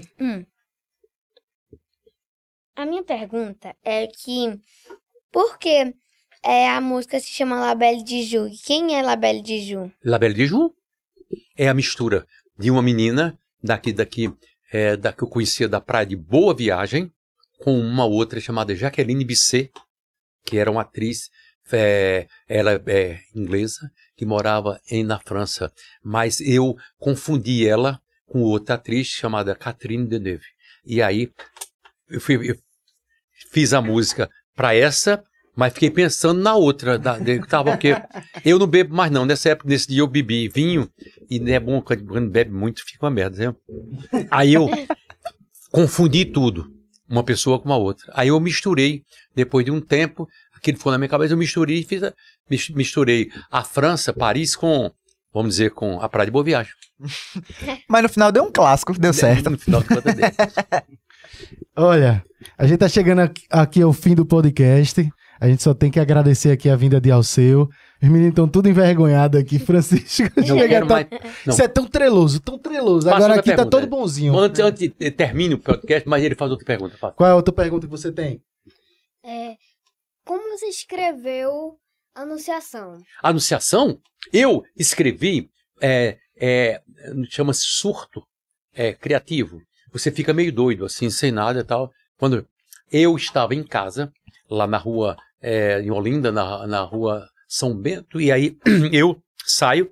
[2.74, 4.58] A minha pergunta é que
[5.30, 5.94] por que
[6.42, 8.50] é, a música se chama Labelle de Ju?
[8.64, 9.92] Quem é Labelle de Ju?
[10.02, 10.74] La Belle de Joux
[11.54, 12.26] é a mistura
[12.58, 14.32] de uma menina daqui, daqui,
[14.72, 17.12] é, da que eu conhecia da praia de Boa Viagem,
[17.58, 19.70] com uma outra chamada Jaqueline Bisset,
[20.44, 21.28] que era uma atriz,
[21.72, 25.72] é, ela é inglesa, que morava em, na França.
[26.02, 30.44] Mas eu confundi ela com outra atriz chamada Catherine Deneuve.
[30.84, 31.30] E aí
[32.08, 32.56] eu, fui- eu
[33.52, 35.22] fiz a música para essa,
[35.56, 36.98] mas fiquei pensando na outra.
[36.98, 37.96] Da, de, tava o quê?
[38.44, 39.24] Eu não bebo mais não.
[39.24, 40.88] Nessa época, nesse dia eu bebi vinho
[41.28, 43.56] e não é bom quando bebe muito, fica uma merda.
[44.12, 44.26] Né?
[44.30, 44.68] Aí eu
[45.70, 46.70] confundi tudo,
[47.08, 48.12] uma pessoa com a outra.
[48.14, 49.02] Aí eu misturei,
[49.34, 52.12] depois de um tempo, aquilo ficou na minha cabeça, eu misturei e fiz a,
[52.50, 54.90] mis- misturei a França, Paris com,
[55.32, 56.72] vamos dizer, com a Praia de Boa Viagem.
[57.88, 59.50] Mas no final deu um clássico, deu certo.
[59.50, 60.32] No final de dele.
[61.76, 62.24] Olha,
[62.56, 65.06] a gente tá chegando aqui ao fim do podcast.
[65.40, 67.68] A gente só tem que agradecer aqui a vinda de Alceu.
[68.02, 69.58] Os meninos estão tudo envergonhados aqui.
[69.60, 71.06] Francisco, Não tá- mais.
[71.44, 71.52] não.
[71.52, 73.08] Isso é tão treloso, tão treloso.
[73.08, 73.88] Faça Agora aqui tá pergunta, todo né?
[73.88, 74.38] bonzinho.
[74.38, 76.96] Antes, antes de termine o podcast, mas ele faz outra pergunta.
[76.96, 77.14] Faz.
[77.14, 78.40] Qual é a outra pergunta que você tem?
[79.24, 79.54] É,
[80.24, 81.78] como você escreveu
[82.14, 82.98] Anunciação?
[83.22, 83.98] Anunciação,
[84.32, 85.50] eu escrevi,
[85.82, 86.80] é, é,
[87.28, 88.22] chama-se surto
[88.74, 89.60] é, criativo.
[89.92, 91.90] Você fica meio doido, assim, sem nada e tal.
[92.18, 92.46] Quando
[92.90, 94.10] eu estava em casa,
[94.48, 98.56] lá na rua, é, em Olinda, na, na rua São Bento, e aí
[98.92, 99.90] eu saio,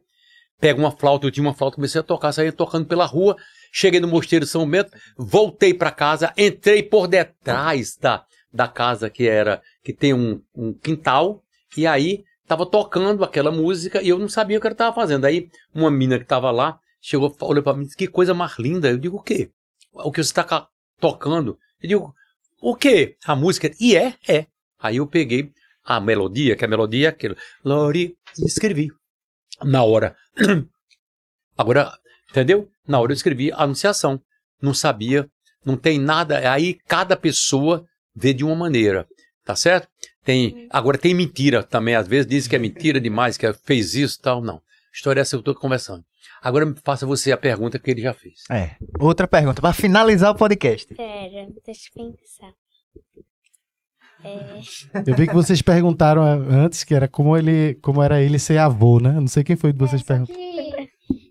[0.60, 3.36] pego uma flauta, eu tinha uma flauta, comecei a tocar, saí tocando pela rua,
[3.72, 9.28] cheguei no Mosteiro São Bento, voltei para casa, entrei por detrás da, da casa que
[9.28, 11.42] era que tem um, um quintal
[11.76, 15.24] e aí tava tocando aquela música e eu não sabia o que ela tava fazendo.
[15.24, 18.58] Aí uma mina que tava lá chegou, olhou para mim e disse: "Que coisa mais
[18.58, 18.88] linda".
[18.88, 19.50] Eu digo: "O quê?
[19.92, 20.68] O que você está ca-
[21.00, 22.14] tocando?" Eu digo:
[22.60, 23.16] "O quê?
[23.24, 24.46] A música?" E é, é.
[24.84, 25.50] Aí eu peguei
[25.82, 27.34] a melodia, que a melodia é aquele
[27.64, 28.90] Lori, e escrevi
[29.62, 30.14] na hora.
[31.56, 31.90] Agora,
[32.30, 32.68] entendeu?
[32.86, 34.20] Na hora eu escrevi a anunciação.
[34.60, 35.26] Não sabia,
[35.64, 36.52] não tem nada.
[36.52, 37.82] Aí cada pessoa
[38.14, 39.08] vê de uma maneira,
[39.42, 39.88] tá certo?
[40.22, 44.18] Tem, agora tem mentira também, às vezes dizem que é mentira demais, que fez isso
[44.18, 44.60] e tal, não.
[44.92, 46.04] História é essa que eu tô conversando.
[46.42, 48.42] Agora faça você a pergunta que ele já fez.
[48.50, 48.76] É.
[49.00, 50.94] Outra pergunta, pra finalizar o podcast.
[50.94, 52.52] Pera, deixa eu pensar.
[54.24, 58.38] É, Eu vi que vocês perguntaram ah, antes que era como ele, como era ele
[58.38, 59.12] ser avô, né?
[59.12, 60.32] Não sei quem foi de vocês perguntar.
[60.32, 60.88] Que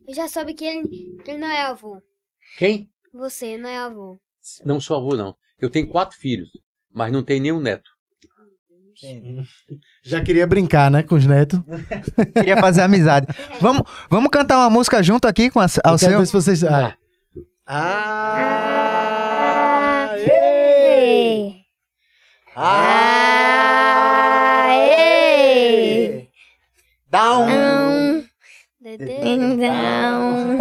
[0.07, 0.87] eu já soube que ele,
[1.23, 1.99] que ele não é avô.
[2.57, 2.89] Quem?
[3.13, 4.19] Você não é avô.
[4.63, 5.35] Não sou avô, não.
[5.59, 6.49] Eu tenho quatro filhos,
[6.93, 7.89] mas não tenho nenhum neto.
[10.03, 11.59] Já queria brincar, né, com os netos.
[12.35, 13.27] Queria fazer amizade.
[13.59, 16.19] Vamos, vamos cantar uma música junto aqui com a, ao Eu quero seu.
[16.19, 16.63] ver se vocês.
[16.63, 16.95] Ah,
[17.65, 19.02] Aê!
[22.55, 22.83] Aê!
[27.13, 28.23] Um.
[28.81, 29.37] Dedê.
[29.37, 30.57] não,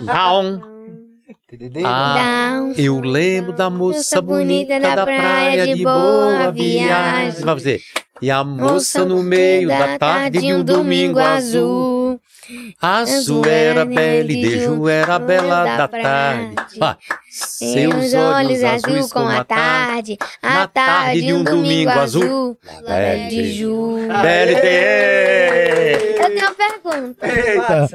[0.00, 0.72] Não.
[1.84, 7.42] Ah, eu lembro da moça bonita da praia de boa viagem.
[7.42, 7.80] Vai fazer.
[8.20, 12.01] E a moça no meio da tarde de um domingo azul.
[12.80, 16.54] Azul era bela e Deju era bela da tarde.
[16.78, 16.96] Vai.
[17.30, 22.58] Seus olhos azuis como a tarde, a tarde de um domingo azul.
[22.86, 23.96] Bela de Ju.
[24.08, 26.12] Bela e.
[26.22, 27.26] Eu tenho uma pergunta.
[27.28, 27.88] eita.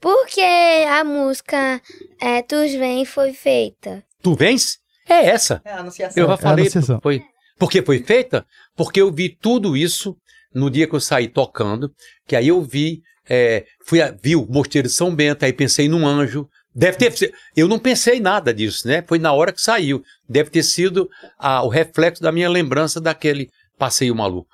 [0.00, 0.40] Por que
[0.88, 1.80] a música
[2.20, 4.02] é, Tus Vem foi feita?
[4.22, 4.78] Tu vens?
[5.08, 5.60] É essa.
[5.64, 6.22] É a anunciação.
[6.22, 6.64] Eu já É a falei.
[6.64, 7.00] anunciação.
[7.02, 7.22] Foi.
[7.58, 8.44] Por que foi feita?
[8.76, 10.16] Porque eu vi tudo isso
[10.54, 11.90] no dia que eu saí tocando,
[12.26, 13.02] que aí eu vi,
[13.34, 16.46] é, fui a, vi o Mosteiro de São Bento, aí pensei num anjo.
[16.74, 19.02] Deve ter sido- Eu não pensei nada disso, né?
[19.06, 20.02] Foi na hora que saiu.
[20.28, 24.50] Deve ter sido a- o reflexo da minha lembrança daquele passeio maluco.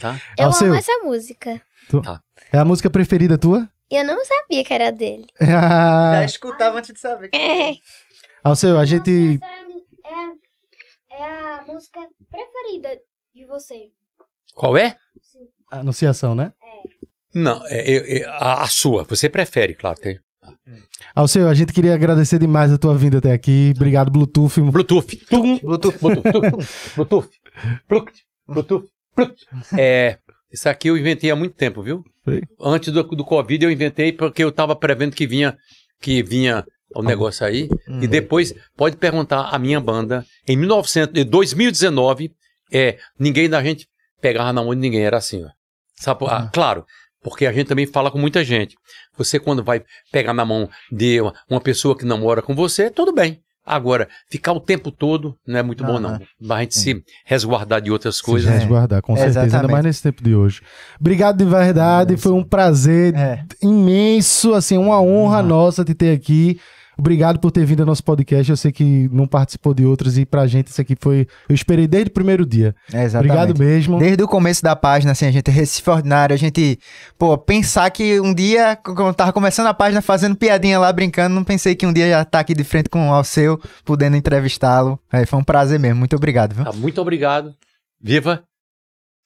[0.00, 0.20] Tá?
[0.38, 0.66] Eu Alceu.
[0.68, 1.60] amo essa música.
[2.52, 3.68] É a música preferida tua?
[3.90, 5.26] Eu não sabia que era dele.
[5.40, 7.30] Já Ah, escutava antes de saber.
[7.34, 7.74] É.
[8.42, 9.38] Alceu, a gente.
[10.04, 12.00] É, é a música
[12.30, 12.98] preferida
[13.34, 13.90] de você.
[14.54, 14.96] Qual é?
[15.70, 16.52] Anunciação, né?
[17.34, 19.04] Não, é, é- a, a sua.
[19.04, 19.98] Você prefere, claro.
[20.00, 20.18] Tem.
[21.14, 23.72] Alceu, a gente queria agradecer demais a tua vinda até aqui.
[23.74, 24.60] Obrigado, Bluetooth.
[24.60, 25.16] Bluetooth.
[25.28, 25.58] Tum.
[25.58, 25.98] Bluetooth.
[25.98, 26.22] Bluetooth.
[26.32, 26.68] Bluetooth.
[26.96, 27.30] Bluetooth.
[28.48, 28.88] Bluetooth.
[29.16, 29.78] Bluetooth.
[29.78, 30.18] É,
[30.52, 32.04] isso aqui eu inventei há muito tempo, viu?
[32.24, 32.42] Foi?
[32.60, 35.56] Antes do, do Covid eu inventei porque eu estava prevendo que vinha
[36.00, 37.68] que vinha o negócio aí.
[38.00, 42.32] E depois pode perguntar a minha banda em 1900, em 2019,
[42.72, 43.88] é, ninguém da gente
[44.20, 45.48] pegava na mão de ninguém, era assim, ó.
[45.96, 46.84] Sabe, ah, claro,
[47.24, 48.76] porque a gente também fala com muita gente.
[49.18, 49.82] Você quando vai
[50.12, 53.40] pegar na mão de uma, uma pessoa que não mora com você, tudo bem.
[53.66, 56.20] Agora, ficar o tempo todo não é muito bom, não.
[56.50, 58.62] A gente se resguardar de outras Coisa, coisas.
[58.62, 59.40] resguardar, com certeza.
[59.40, 59.72] Ainda Exatamente.
[59.72, 60.60] mais nesse tempo de hoje.
[61.00, 62.18] Obrigado de verdade.
[62.18, 63.42] Foi um prazer É.
[63.62, 66.60] imenso, assim, uma honra nossa te ter aqui.
[66.98, 68.50] Obrigado por ter vindo ao nosso podcast.
[68.50, 71.26] Eu sei que não participou de outros e pra gente isso aqui foi.
[71.48, 72.74] Eu esperei desde o primeiro dia.
[72.92, 73.32] É, exatamente.
[73.32, 73.98] Obrigado mesmo.
[73.98, 76.78] Desde o começo da página, assim, a gente Recife Ordinário, a gente,
[77.18, 81.34] pô, pensar que um dia, quando eu tava começando a página, fazendo piadinha lá, brincando,
[81.34, 84.98] não pensei que um dia já tá aqui de frente com o Alceu, podendo entrevistá-lo.
[85.12, 85.98] É, foi um prazer mesmo.
[85.98, 86.64] Muito obrigado, viu?
[86.64, 87.54] Tá, muito obrigado.
[88.00, 88.42] Viva!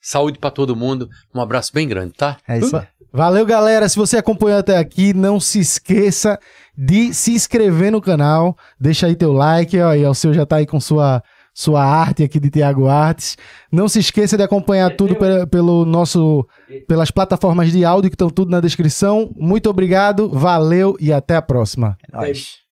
[0.00, 1.08] Saúde pra todo mundo.
[1.34, 2.36] Um abraço bem grande, tá?
[2.46, 2.76] É isso.
[2.76, 2.86] aí.
[3.12, 3.88] Valeu, galera.
[3.88, 6.38] Se você acompanhou até aqui, não se esqueça
[6.78, 8.56] de se inscrever no canal.
[8.80, 9.76] Deixa aí teu like.
[9.80, 11.20] Ó, aí, o seu já tá aí com sua,
[11.52, 13.36] sua arte aqui de Tiago Artes.
[13.72, 16.46] Não se esqueça de acompanhar tudo pela- pelo nosso,
[16.86, 19.32] pelas plataformas de áudio que estão tudo na descrição.
[19.36, 21.96] Muito obrigado, valeu e até a próxima.
[22.12, 22.67] É nóis.